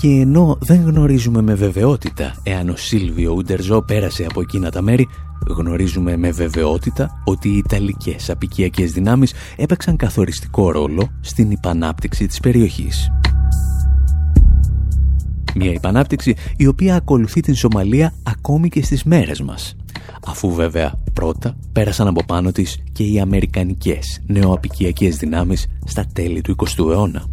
[0.00, 5.08] Και ενώ δεν γνωρίζουμε με βεβαιότητα εάν ο Σίλβιο Ούντερζο πέρασε από εκείνα τα μέρη,
[5.48, 13.10] γνωρίζουμε με βεβαιότητα ότι οι Ιταλικές απικιακές δυνάμεις έπαιξαν καθοριστικό ρόλο στην υπανάπτυξη της περιοχής.
[15.54, 19.76] Μια υπανάπτυξη η οποία ακολουθεί την Σομαλία ακόμη και στις μέρες μας.
[20.26, 26.54] Αφού βέβαια πρώτα πέρασαν από πάνω της και οι αμερικανικές νεοαπικιακές δυνάμεις στα τέλη του
[26.56, 27.31] 20ου αιώνα.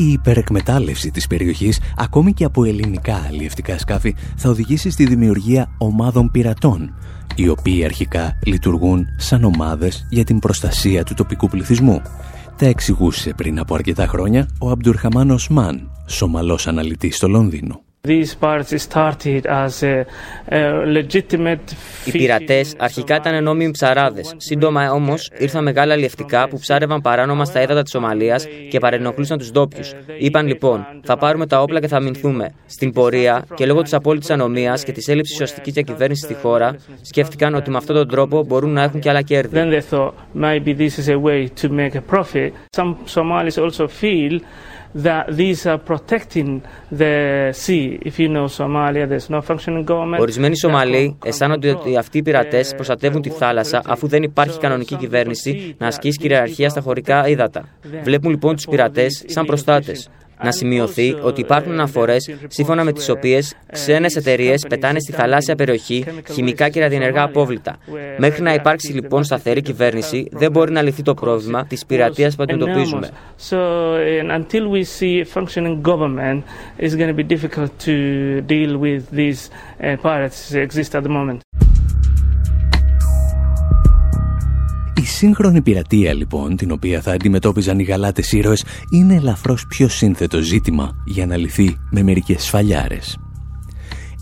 [0.00, 6.30] Η υπερεκμετάλλευση της περιοχής, ακόμη και από ελληνικά αλλιευτικά σκάφη, θα οδηγήσει στη δημιουργία ομάδων
[6.30, 6.94] πειρατών,
[7.34, 12.02] οι οποίοι αρχικά λειτουργούν σαν ομάδες για την προστασία του τοπικού πληθυσμού.
[12.56, 17.87] Τα εξηγούσε πριν από αρκετά χρόνια ο Αμπτουρχαμάν Οσμάν, Σομαλός αναλυτής στο Λονδίνο.
[22.04, 24.34] Οι πειρατές αρχικά ήταν νόμιμοι ψαράδες.
[24.36, 29.50] Σύντομα όμως ήρθαν μεγάλα αλλιευτικά που ψάρευαν παράνομα στα έδατα της Σομαλίας και παρενοχλούσαν τους
[29.50, 29.92] ντόπιους.
[30.18, 32.54] Είπαν λοιπόν, θα πάρουμε τα όπλα και θα αμυνθούμε.
[32.66, 37.54] Στην πορεία και λόγω της απόλυτης ανομίας και της έλλειψης ουσιαστικής διακυβέρνησης στη χώρα, σκέφτηκαν
[37.54, 39.56] ότι με αυτόν τον τρόπο μπορούν να έχουν και άλλα κέρδη.
[44.94, 47.98] That these are protecting the sea.
[48.02, 50.20] If you know Somalia, there's no functioning government.
[50.20, 55.74] Ορισμένοι Σομαλοί αισθάνονται ότι αυτοί οι πειρατές προστατεύουν τη θάλασσα αφού δεν υπάρχει κανονική κυβέρνηση
[55.78, 57.68] να ασκήσει κυριαρχία στα χωρικά ύδατα.
[58.02, 60.08] Βλέπουν λοιπόν τους πειρατές σαν προστάτες.
[60.42, 66.04] Να σημειωθεί ότι υπάρχουν αναφορές σύμφωνα με τις οποίες ξένες εταιρείες πετάνε στη θαλάσσια περιοχή
[66.32, 67.78] χημικά και ραδιενεργά απόβλητα.
[68.18, 72.42] Μέχρι να υπάρξει λοιπόν σταθερή κυβέρνηση, δεν μπορεί να λυθεί το πρόβλημα της πειρατείας που
[72.42, 73.10] αντιμετωπίζουμε.
[81.60, 81.67] Η
[85.08, 90.90] σύγχρονη πειρατεία λοιπόν, την οποία θα αντιμετώπιζαν οι γαλάτες ήρωες, είναι ελαφρώς πιο σύνθετο ζήτημα
[91.06, 93.18] για να λυθεί με μερικές σφαλιάρες.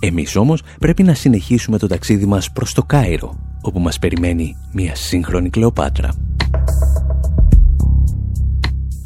[0.00, 4.94] Εμείς όμως πρέπει να συνεχίσουμε το ταξίδι μας προς το Κάιρο, όπου μας περιμένει μια
[4.94, 6.12] σύγχρονη Κλεοπάτρα.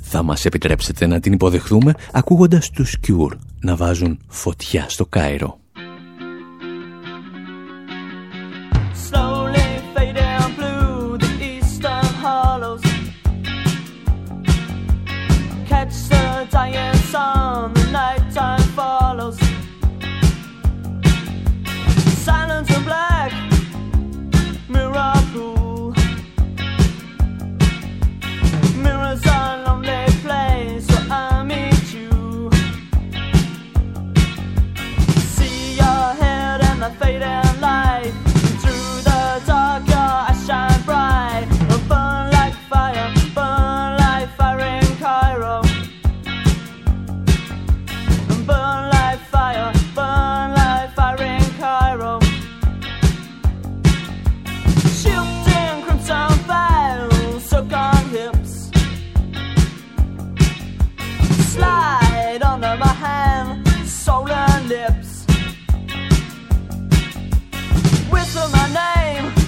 [0.01, 5.60] Θα μας επιτρέψετε να την υποδεχθούμε ακούγοντας τους Cure να βάζουν φωτιά στο Κάιρο.
[68.33, 69.40] whistle my name.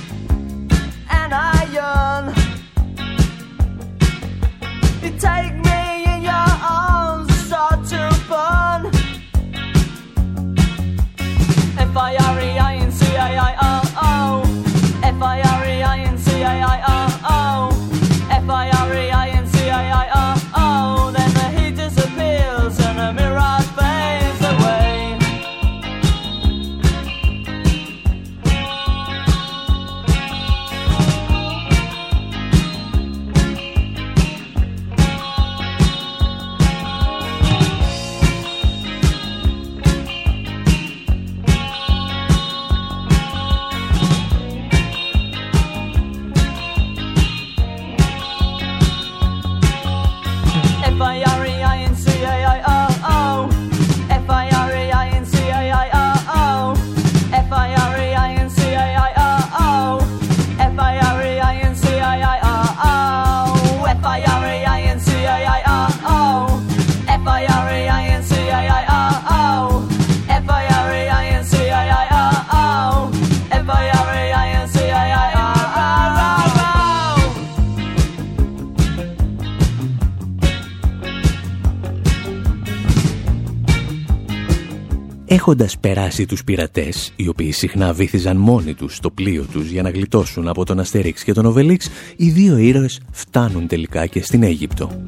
[85.33, 89.90] Έχοντας περάσει τους πειρατές, οι οποίοι συχνά βύθιζαν μόνοι τους στο πλοίο τους για να
[89.90, 95.07] γλιτώσουν από τον Αστερίξ και τον Οβελίξ, οι δύο ήρωες φτάνουν τελικά και στην Αίγυπτο.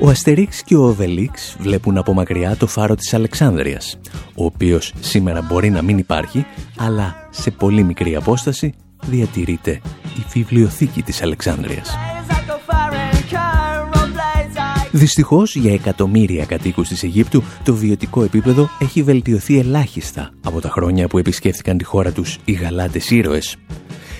[0.00, 3.98] Ο Αστερίξ και ο Οβελίξ βλέπουν από μακριά το φάρο της Αλεξάνδρειας,
[4.34, 8.74] ο οποίος σήμερα μπορεί να μην υπάρχει, αλλά σε πολύ μικρή απόσταση
[9.06, 9.80] διατηρείται
[10.18, 11.96] η βιβλιοθήκη της Αλεξάνδρειας.
[14.94, 21.08] Δυστυχώς για εκατομμύρια κατοίκους της Αιγύπτου το βιωτικό επίπεδο έχει βελτιωθεί ελάχιστα από τα χρόνια
[21.08, 23.56] που επισκέφθηκαν τη χώρα τους οι γαλάτες ήρωες.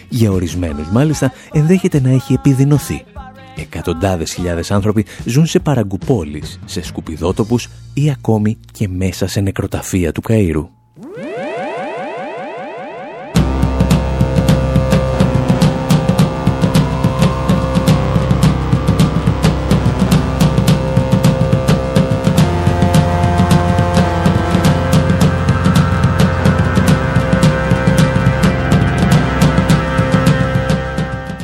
[0.09, 3.05] Για ορισμένους μάλιστα ενδέχεται να έχει επιδεινωθεί.
[3.57, 10.23] Εκατοντάδες χιλιάδες άνθρωποι ζουν σε παραγκουπόλεις, σε σκουπιδότοπους ή ακόμη και μέσα σε νεκροταφεία του
[10.29, 10.82] Καΐρου.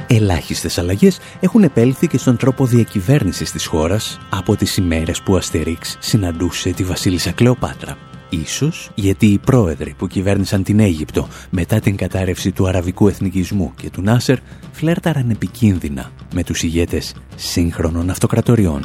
[0.09, 5.37] Ελάχιστες αλλαγές έχουν επέλθει και στον τρόπο διακυβέρνησης της χώρας από τις ημέρες που ο
[5.37, 7.97] Αστερίξ συναντούσε τη βασίλισσα Κλεοπάτρα.
[8.31, 13.91] Ίσως γιατί οι πρόεδροι που κυβέρνησαν την Αίγυπτο μετά την κατάρρευση του αραβικού εθνικισμού και
[13.91, 14.39] του Νάσερ
[14.73, 18.83] φλέρταραν επικίνδυνα με τους ηγέτες σύγχρονων αυτοκρατοριών.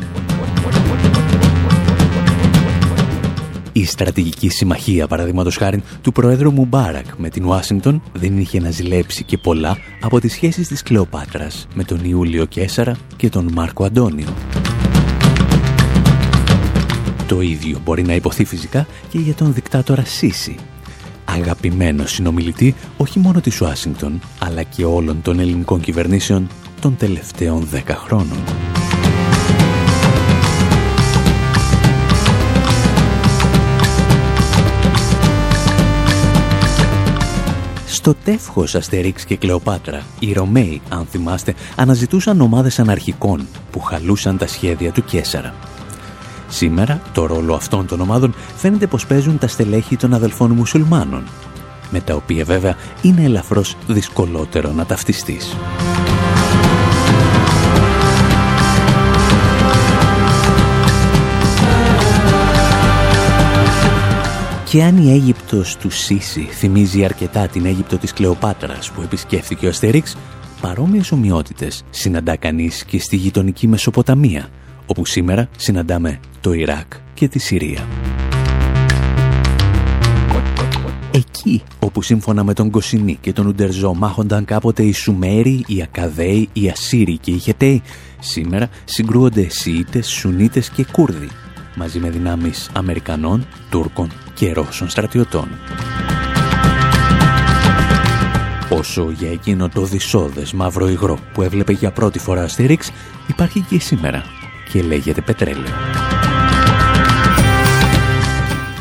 [3.84, 9.24] Η στρατηγική συμμαχία, παραδείγματος χάρη, του Προέδρου Μουμπάρακ με την Ουάσιγκτον δεν είχε να ζηλέψει
[9.24, 14.34] και πολλά από τις σχέσεις της Κλεοπάτρας με τον Ιούλιο Κέσαρα και τον Μάρκο Αντώνιο.
[17.28, 20.56] Το ίδιο μπορεί να υποθεί φυσικά και για τον δικτάτορα Σίση,
[21.26, 26.48] αγαπημένο συνομιλητή όχι μόνο της Ουάσιγκτον, αλλά και όλων των ελληνικών κυβερνήσεων
[26.82, 28.38] των τελευταίων δέκα χρόνων.
[38.04, 44.48] Στο τεύχος Αστερίξ και Κλεοπάτρα, οι Ρωμαίοι, αν θυμάστε, αναζητούσαν ομάδες αναρχικών που χαλούσαν τα
[44.48, 45.54] σχέδια του Κέσαρα.
[46.48, 51.24] Σήμερα, το ρόλο αυτών των ομάδων φαίνεται πως παίζουν τα στελέχη των αδελφών μουσουλμάνων,
[51.90, 55.56] με τα οποία βέβαια είναι ελαφρώς δυσκολότερο να ταυτιστείς.
[64.74, 69.70] Και αν η Αίγυπτος τους Σίση θυμίζει αρκετά την Αίγυπτο της Κλεοπάτρας που επισκέφθηκε ο
[69.70, 70.18] Αστερίξ,
[70.62, 74.50] παρόμοιες ομοιότητες συναντά κανείς και στη γειτονική Μεσοποταμία,
[74.86, 77.88] όπου σήμερα συναντάμε το Ιράκ και τη Συρία.
[81.12, 86.50] Εκεί όπου σύμφωνα με τον Κοσινή και τον Ουντερζό μάχονταν κάποτε οι Σουμέροι, οι Ακαδαίοι,
[86.54, 87.82] οι Ασσύριοι και οι Χεταίοι,
[88.20, 91.30] σήμερα συγκρούονται Σιήτες, Σουνίτες και Κούρδοι,
[91.76, 95.48] μαζί με δυνάμεις Αμερικανών, Τούρκων και Ρώσων στρατιωτών.
[98.70, 102.92] Όσο για εκείνο το δυσόδες μαύρο υγρό που έβλεπε για πρώτη φορά στη Ρίξ,
[103.28, 104.24] υπάρχει και σήμερα
[104.72, 105.74] και λέγεται πετρέλαιο.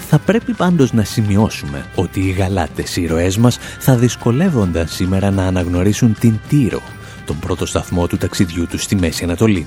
[0.08, 6.16] Θα πρέπει πάντως να σημειώσουμε ότι οι γαλάτες ήρωές μας θα δυσκολεύονταν σήμερα να αναγνωρίσουν
[6.20, 6.82] την Τύρο,
[7.24, 9.66] τον πρώτο σταθμό του ταξιδιού τους στη Μέση Ανατολή.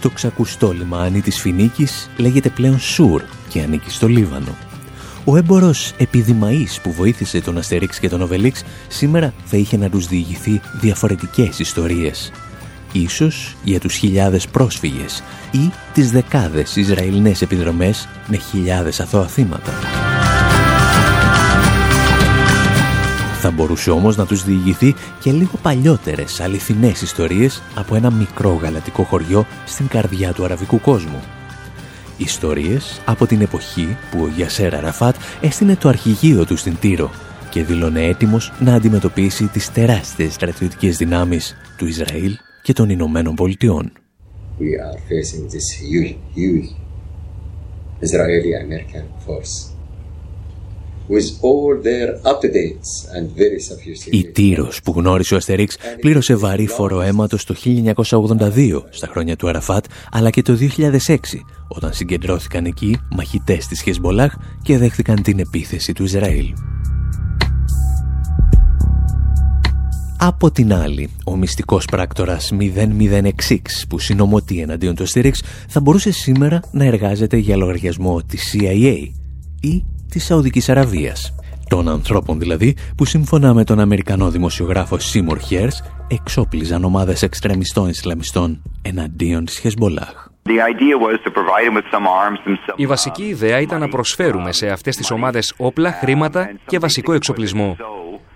[0.00, 4.56] Το ξακουστό λιμάνι της Φινίκης λέγεται πλέον Σουρ και ανήκει στο Λίβανο.
[5.24, 10.06] Ο έμπορος επιδημαής που βοήθησε τον Αστερίξ και τον Οβελίξ σήμερα θα είχε να τους
[10.06, 12.32] διηγηθεί διαφορετικές ιστορίες.
[12.92, 19.72] Ίσως για τους χιλιάδες πρόσφυγες ή τις δεκάδες Ισραηλινές επιδρομές με χιλιάδες αθώα θύματα.
[23.40, 29.02] Θα μπορούσε όμως να τους διηγηθεί και λίγο παλιότερες αληθινές ιστορίες από ένα μικρό γαλατικό
[29.02, 31.22] χωριό στην καρδιά του αραβικού κόσμου.
[32.16, 37.10] Ιστορίες από την εποχή που ο Γιασέρα Ραφάτ έστεινε το αρχηγείο του στην Τύρο
[37.50, 43.92] και δήλωνε έτοιμος να αντιμετωπίσει τις τεράστιες στρατιωτικές δυνάμεις του Ισραήλ και των Ηνωμένων Πολιτειών.
[44.58, 46.68] We are facing this huge, huge
[48.00, 49.77] Israeli-American force.
[54.10, 59.48] Η Τύρος που γνώρισε ο Αστερίξ πλήρωσε βαρύ φόρο αίματος το 1982 στα χρόνια του
[59.48, 60.58] Αραφάτ αλλά και το
[61.06, 61.16] 2006
[61.68, 66.52] όταν συγκεντρώθηκαν εκεί μαχητές της Χεσμολάχ και δέχθηκαν την επίθεση του Ισραήλ.
[70.20, 73.30] Από την άλλη, ο μυστικός πράκτορας 0066
[73.88, 79.08] που συνομωτεί εναντίον του Αστερίξ θα μπορούσε σήμερα να εργάζεται για λογαριασμό της CIA
[79.60, 81.34] ή της Σαουδικής Αραβίας.
[81.68, 88.62] Των ανθρώπων δηλαδή που σύμφωνα με τον Αμερικανό δημοσιογράφο Seymour Χέρς εξόπλιζαν ομάδες εξτρεμιστών Ισλαμιστών
[88.82, 90.26] εναντίον της Χεσμολάχ.
[92.76, 97.76] Η βασική ιδέα ήταν να προσφέρουμε σε αυτές τις ομάδες όπλα, χρήματα και βασικό εξοπλισμό.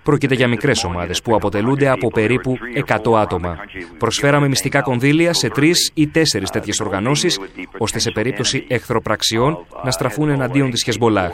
[0.03, 3.57] Πρόκειται για μικρές ομάδες που αποτελούνται από περίπου 100 άτομα.
[3.97, 7.39] Προσφέραμε μυστικά κονδύλια σε τρεις ή τέσσερις τέτοιες οργανώσεις,
[7.77, 11.31] ώστε σε περίπτωση εχθροπραξιών να στραφούν εναντίον της Χεσμολάχ.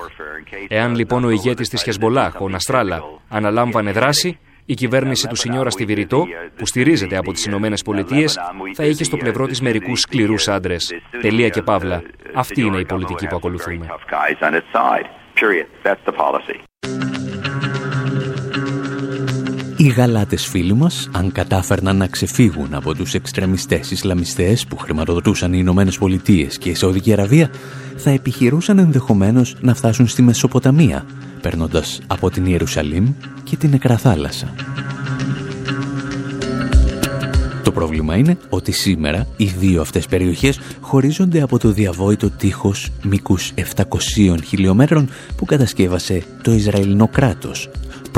[0.67, 5.85] Εάν λοιπόν ο ηγέτης της Χεσμολάχ, ο Ναστράλα, αναλάμβανε δράση, η κυβέρνηση του Σινιώρα στη
[5.85, 8.39] Βηρητό, που στηρίζεται από τις Ηνωμένες Πολιτείες,
[8.73, 10.93] θα είχε στο πλευρό της μερικούς σκληρούς άντρες.
[11.21, 12.01] Τελεία και παύλα.
[12.33, 13.87] Αυτή είναι η πολιτική που ακολουθούμε.
[19.81, 25.57] Οι γαλάτες φίλοι μας, αν κατάφερναν να ξεφύγουν από τους εξτρεμιστές Ισλαμιστές που χρηματοδοτούσαν οι
[25.59, 27.49] Ηνωμένες Πολιτείες και η Σαουδική Αραβία,
[27.95, 31.05] θα επιχειρούσαν ενδεχομένως να φτάσουν στη Μεσοποταμία,
[31.41, 33.13] παίρνοντας από την Ιερουσαλήμ
[33.43, 34.53] και την Νεκρά Θάλασσα.
[37.63, 43.51] Το πρόβλημα είναι ότι σήμερα οι δύο αυτές περιοχές χωρίζονται από το διαβόητο τείχος μήκους
[43.75, 47.69] 700 χιλιόμετρων που κατασκεύασε το Ισραηλινό κράτος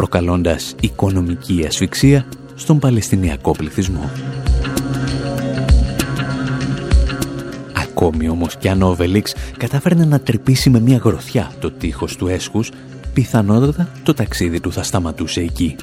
[0.01, 2.25] προκαλώντας οικονομική ασφυξία
[2.55, 4.09] στον Παλαιστινιακό πληθυσμό.
[7.73, 12.27] Ακόμη όμως κι αν ο Οβελίξ κατάφερνε να τρυπήσει με μια γροθιά το τείχος του
[12.27, 12.71] έσχους,
[13.13, 15.75] πιθανότατα το ταξίδι του θα σταματούσε εκεί.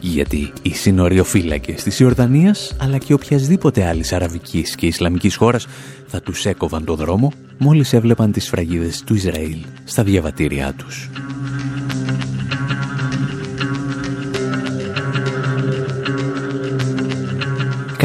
[0.00, 5.66] Γιατί οι συνοριοφύλακες της Ιορδανίας, αλλά και οποιασδήποτε άλλης αραβικής και ισλαμικής χώρας,
[6.06, 11.10] θα τους έκοβαν το δρόμο μόλις έβλεπαν τις φραγίδες του Ισραήλ στα διαβατήριά τους.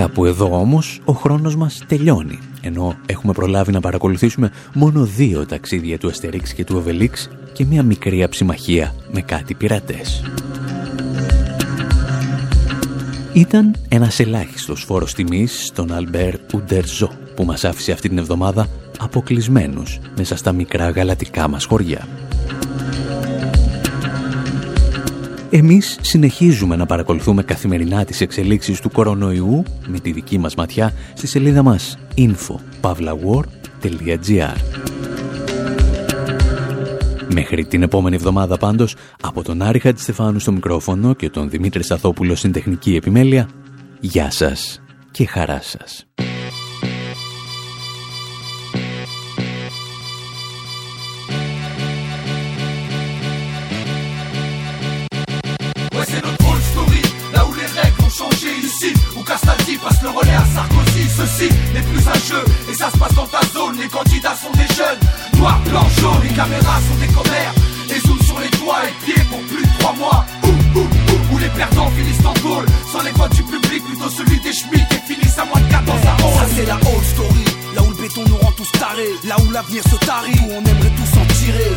[0.02, 5.98] Κάπου εδώ όμως ο χρόνος μας τελειώνει, ενώ έχουμε προλάβει να παρακολουθήσουμε μόνο δύο ταξίδια
[5.98, 10.24] του Αστερίξ και του Οβελίξ και μια μικρή αψιμαχία με κάτι πειρατές.
[13.34, 18.68] Ήταν ένας ελάχιστος φόρος τιμής στον Αλμπέρ Ουντερζό που μας άφησε αυτή την εβδομάδα
[19.00, 22.08] αποκλεισμένους μέσα στα μικρά γαλατικά μας χωριά.
[25.54, 31.28] Εμείς συνεχίζουμε να παρακολουθούμε καθημερινά τις εξελίξεις του κορονοϊού με τη δική μας ματιά στη
[31.28, 34.56] σελίδα μας info.pavlawar.gr
[37.34, 42.36] Μέχρι την επόμενη εβδομάδα πάντως, από τον Άρη Χατζηστεφάνου στο μικρόφωνο και τον Δημήτρη Σαθόπουλο
[42.36, 43.50] στην τεχνική επιμέλεια,
[44.00, 44.82] γεια σας
[45.12, 46.06] και χαρά σας.
[59.82, 61.06] Passe le relais à Sarkozy.
[61.10, 63.78] Ceci n'est plus un jeu et ça se passe dans ta zone.
[63.78, 65.00] Les candidats sont des jeunes,
[65.38, 66.22] noir, blanc, jaune.
[66.24, 67.54] Les caméras sont des commères.
[67.90, 70.26] Les zooms sur les doigts et pieds pour plus de trois mois.
[70.44, 72.66] Ouh, ouh, ouh, où les perdants finissent en goal.
[72.92, 76.00] Sans les voix du public, plutôt celui des schmitts et finissent à moins de 14
[76.06, 76.34] à 11.
[76.36, 77.46] Ça c'est la old story.
[77.76, 79.16] Là où le béton nous rend tous tarés.
[79.26, 80.40] Là où l'avenir se tarit.
[80.48, 81.76] Où on aimerait tous en tirer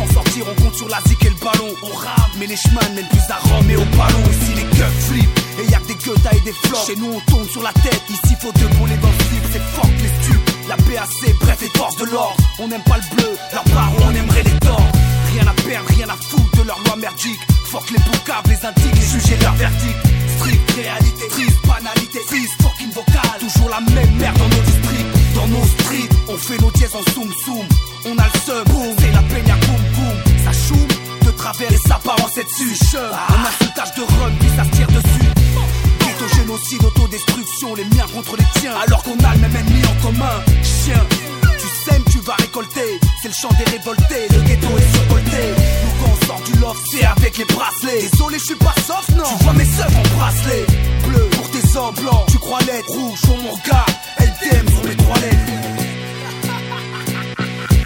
[0.00, 1.74] s'en sortir, on compte sur la zik et le ballon.
[1.82, 4.22] On rame, mais les chemins mènent plus à Rome et au ballon.
[4.30, 6.86] Ici les keufs flippent, et y'a que des queutas et des flops.
[6.86, 9.14] Chez nous on tourne sur la tête, ici faut deux les dans le
[9.52, 10.50] c'est fuck les stupes.
[10.68, 12.36] La PAC, bref, les forces de l'ordre.
[12.58, 14.92] On n'aime pas le bleu, leur barreau, on aimerait les tordre.
[15.32, 17.40] Rien à perdre, rien à foutre de leur loi merdique.
[17.70, 19.98] Fuck les boucaves, les indiques, les sujets leur verdict.
[20.36, 23.38] Strict réalité, triste banalité, fils fucking vocal.
[23.40, 26.08] Toujours la même merde dans nos districts, dans nos streets.
[26.28, 27.66] On fait nos dièses en zoom zoom.
[28.06, 30.44] On a le seum, boum, c'est la peña boum boum.
[30.44, 30.52] Ça
[32.32, 32.96] c'est dessus.
[32.96, 35.29] Un insultage de rhum, puis ça se tire dessus.
[36.20, 38.74] Ghetto génocide, autodestruction, les miens contre les tiens.
[38.86, 40.44] Alors qu'on a le même ennemi en commun.
[40.62, 41.06] Chien,
[41.58, 43.00] tu sèmes, tu vas récolter.
[43.22, 45.54] C'est le chant des révoltés, le ghetto est survolté.
[45.82, 48.08] Nous quand on sort du loft, c'est avec les bracelets.
[48.10, 49.24] Désolé, je suis pas soft, non.
[49.38, 50.66] Tu vois mes seufs en bracelet.
[51.08, 52.88] Bleu pour tes hommes blancs, tu crois l'être.
[52.88, 53.86] Rouge sur mon regard,
[54.18, 55.52] LTM sur mes trois lettres.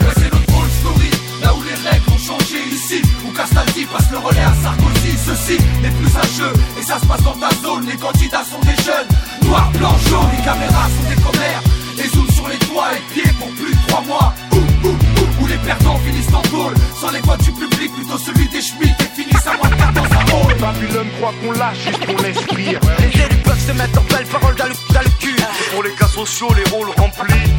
[0.00, 4.40] Ouais, c'est notre là où les règles ont changé ici, où Castaldi passe le relais
[4.40, 5.12] à Sarkozy.
[5.24, 6.52] Ceci n'est plus un jeu,
[6.84, 7.86] ça se passe dans ta zone.
[7.86, 9.08] Les candidats sont des jeunes,
[9.48, 11.62] noir, blanc, jaune, les caméras sont des commères.
[11.96, 14.34] Les zooms sur les toits et pieds pour plus de trois mois.
[14.52, 18.18] Ouh, ouh, ouh, où les perdants finissent en tôle, sans les voix du public, plutôt
[18.18, 20.54] celui des schmitts et finissent à moins de 4 dans un rôle.
[20.54, 22.76] Babylone croit qu'on lâche juste pour l'esprit.
[22.98, 25.36] Les élus peuvent se mettre en belles paroles dans le, dans le cul.
[25.72, 27.50] Pour les cas sociaux, les rôles remplis.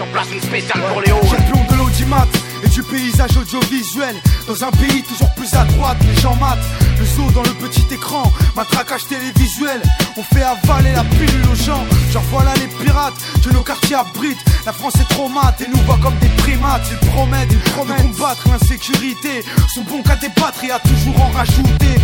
[0.00, 1.20] On place une spéciale pour les hauts.
[1.30, 2.26] J'ai le plomb de l'audimat
[2.62, 4.14] et du paysage audiovisuel.
[4.46, 6.58] Dans un pays toujours plus à droite, les gens matent.
[6.98, 9.80] Le zoo dans le petit écran, matraquage télévisuel.
[10.16, 11.84] On fait avaler la pilule aux gens.
[12.12, 14.44] Genre voilà les pirates que nos quartiers abritent.
[14.66, 16.86] La France est trop mate et nous voit comme des primates.
[16.90, 19.44] Ils promettent, ils promettent de combattre l'insécurité.
[19.74, 21.96] Sont bons qu'à débattre et à toujours en rajouter.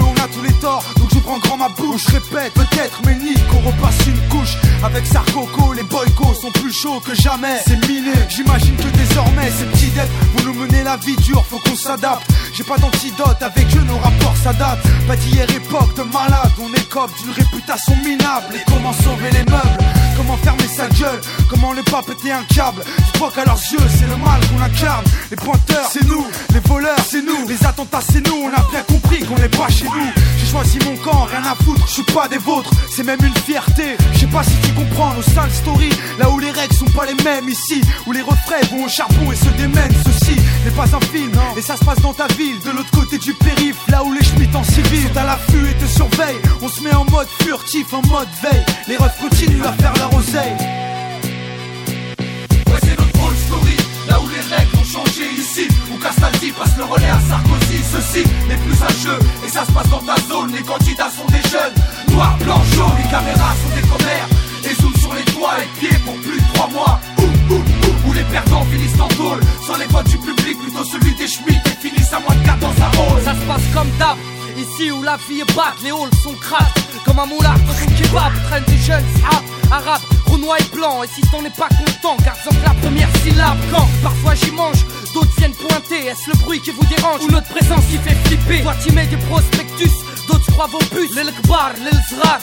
[0.00, 2.06] On a tous les torts, donc je prends grand ma bouche.
[2.06, 4.56] Répète, peut-être, mais nique qu'on repasse une couche.
[4.84, 7.60] Avec Sarcoco, les boycos sont plus chauds que jamais.
[7.66, 11.58] C'est miné, j'imagine que désormais, ces petits dettes vont nous mener la vie dure, faut
[11.58, 12.30] qu'on s'adapte.
[12.52, 14.86] J'ai pas d'antidote, avec eux nos rapports s'adaptent.
[15.06, 18.54] Pas d'hier époque de malade, on écope d'une réputation minable.
[18.54, 19.78] Et comment sauver les meubles?
[20.16, 21.20] Comment fermer sa gueule?
[21.48, 22.82] Comment ne pas péter un câble?
[22.84, 25.04] Dis-toi qu'à leurs yeux, c'est le mal qu'on incarne.
[25.30, 26.26] Les pointeurs, c'est nous.
[26.52, 27.48] Les voleurs, c'est nous.
[27.48, 28.44] Les attentats, c'est nous.
[28.44, 28.62] On a
[31.52, 31.86] à foutre.
[31.86, 33.96] Je suis pas des vôtres, c'est même une fierté.
[34.12, 35.92] Je sais pas si tu comprends nos sales stories.
[36.18, 37.80] Là où les règles sont pas les mêmes ici.
[38.06, 39.94] Où les refrains vont au charbon et se démènent.
[40.06, 41.32] Ceci n'est pas un film.
[41.56, 43.76] Et ça se passe dans ta ville, de l'autre côté du périph.
[43.88, 46.40] Là où les schmitts en civil sont à l'affût et te surveillent.
[46.60, 48.64] On se met en mode furtif, en mode veille.
[48.88, 50.56] Les refs continuent à faire leur oseille.
[54.92, 57.80] Changé ici, où Castaldi passe le relais à Sarkozy.
[57.92, 60.52] Ceci n'est plus un jeu, et ça se passe dans ta zone.
[60.52, 61.76] Les candidats sont des jeunes,
[62.12, 64.28] noir, blanc, jaune, les caméras sont des commères.
[64.64, 67.00] Et zoom sur les toits et pieds pour plus de trois mois.
[67.18, 71.26] Ouh, où les perdants finissent en tôle, sans les voix du public, plutôt celui des
[71.26, 73.22] schmitts et finissent à moins de 4 dans un rôle.
[73.22, 74.16] Ça se passe comme d'hab.
[74.90, 76.72] Où la vie est batte, les halls sont crasses.
[77.04, 79.04] Comme un moulard dans son kebab Traîne des jeunes
[79.70, 83.86] arabes, renois et blancs Et si t'en es pas content, garde-en la première syllabe Quand
[84.02, 86.06] parfois j'y mange, d'autres viennent pointer.
[86.06, 88.62] Est-ce le bruit qui vous dérange ou notre présence qui fait flipper?
[88.62, 89.90] Toi tu mets des prospectus,
[90.26, 91.92] d'autres croient vos puces Les l'kbar, les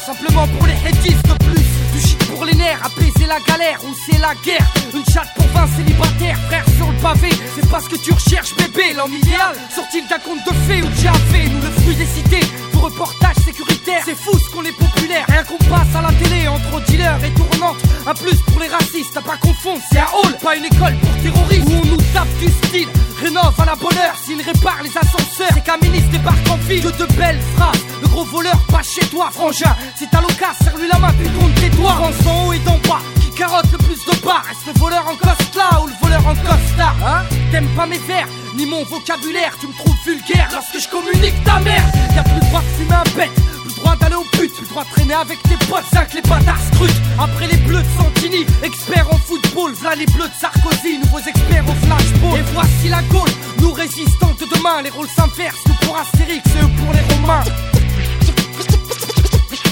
[0.06, 1.66] simplement pour les hédis de plus.
[1.94, 4.66] Du shit pour les nerfs, apaiser la galère ou c'est la guerre.
[4.94, 7.30] Une chatte pour 20 célibataires, frère sur le pavé.
[7.56, 9.56] C'est pas ce que tu recherches bébé, l'homme idéal.
[9.74, 12.46] Sorti d'un conte de fées ou de fait Nous le fruit des cités,
[12.80, 14.02] vos reportages sécuritaires.
[14.06, 17.32] C'est fou ce qu'on est populaire, rien qu'on passe à la télé Entre dealers et
[17.32, 20.96] tournantes, un plus pour les racistes À pas confondre, c'est un hall, pas une école
[20.96, 21.68] pour terroristes.
[21.68, 22.88] Où on nous tape du style,
[23.22, 26.84] rénove à la bonne heure S'il répare les ascenseurs, c'est qu'un ministre débarque en ville.
[26.84, 29.76] Que de belles phrases, le gros voleur pas chez toi frangin.
[29.98, 31.96] Si t'as l'occasion, serre-lui la main, puis tourne tes doigts.
[31.96, 35.06] France d'en haut et d'en bas, qui carotte le plus de bas Est-ce le voleur
[35.08, 35.16] en
[35.58, 37.24] là ou le en costard Hein?
[37.52, 41.60] T'aimes pas mes vers, ni mon vocabulaire Tu me trouves vulgaire lorsque je communique ta
[41.60, 41.84] mère
[42.16, 43.32] Y'a plus le droit de fumer un bête
[43.70, 46.06] plus le droit d'aller au but, plus le droit de traîner avec tes potes, ça
[46.06, 47.02] que les bâtards scrutent.
[47.20, 51.64] Après les bleus de Santini, experts en football, v'là les bleus de Sarkozy, nouveaux experts
[51.68, 52.40] au flashball.
[52.40, 53.30] Et voici la Gaule,
[53.62, 57.44] nous résistants de demain, les rôles s'inversent, nous pour Astérix et eux pour les Romains.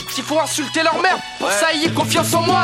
[0.09, 2.63] S'il faut insulter leur mère, pour ça ayez confiance en moi.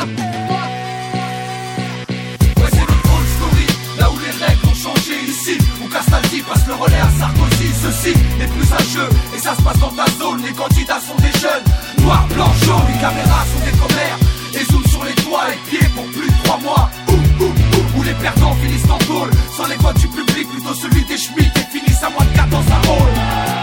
[5.44, 7.68] ici Où Castaldi passe le relais à Sarkozy.
[7.82, 10.42] Ceci n'est plus un jeu et ça se passe dans ta zone.
[10.42, 11.64] Les candidats sont des jeunes,
[12.02, 14.18] noirs, blancs, jaunes Les caméras sont des commères.
[14.54, 16.90] Et zoom sur les toits et pieds pour plus de 3 mois.
[17.08, 21.04] Ouh, ouh, Où les perdants finissent en pôle Sans les votes du public, plutôt celui
[21.04, 23.53] des schmitts Et finissent à moins de 14 à rôle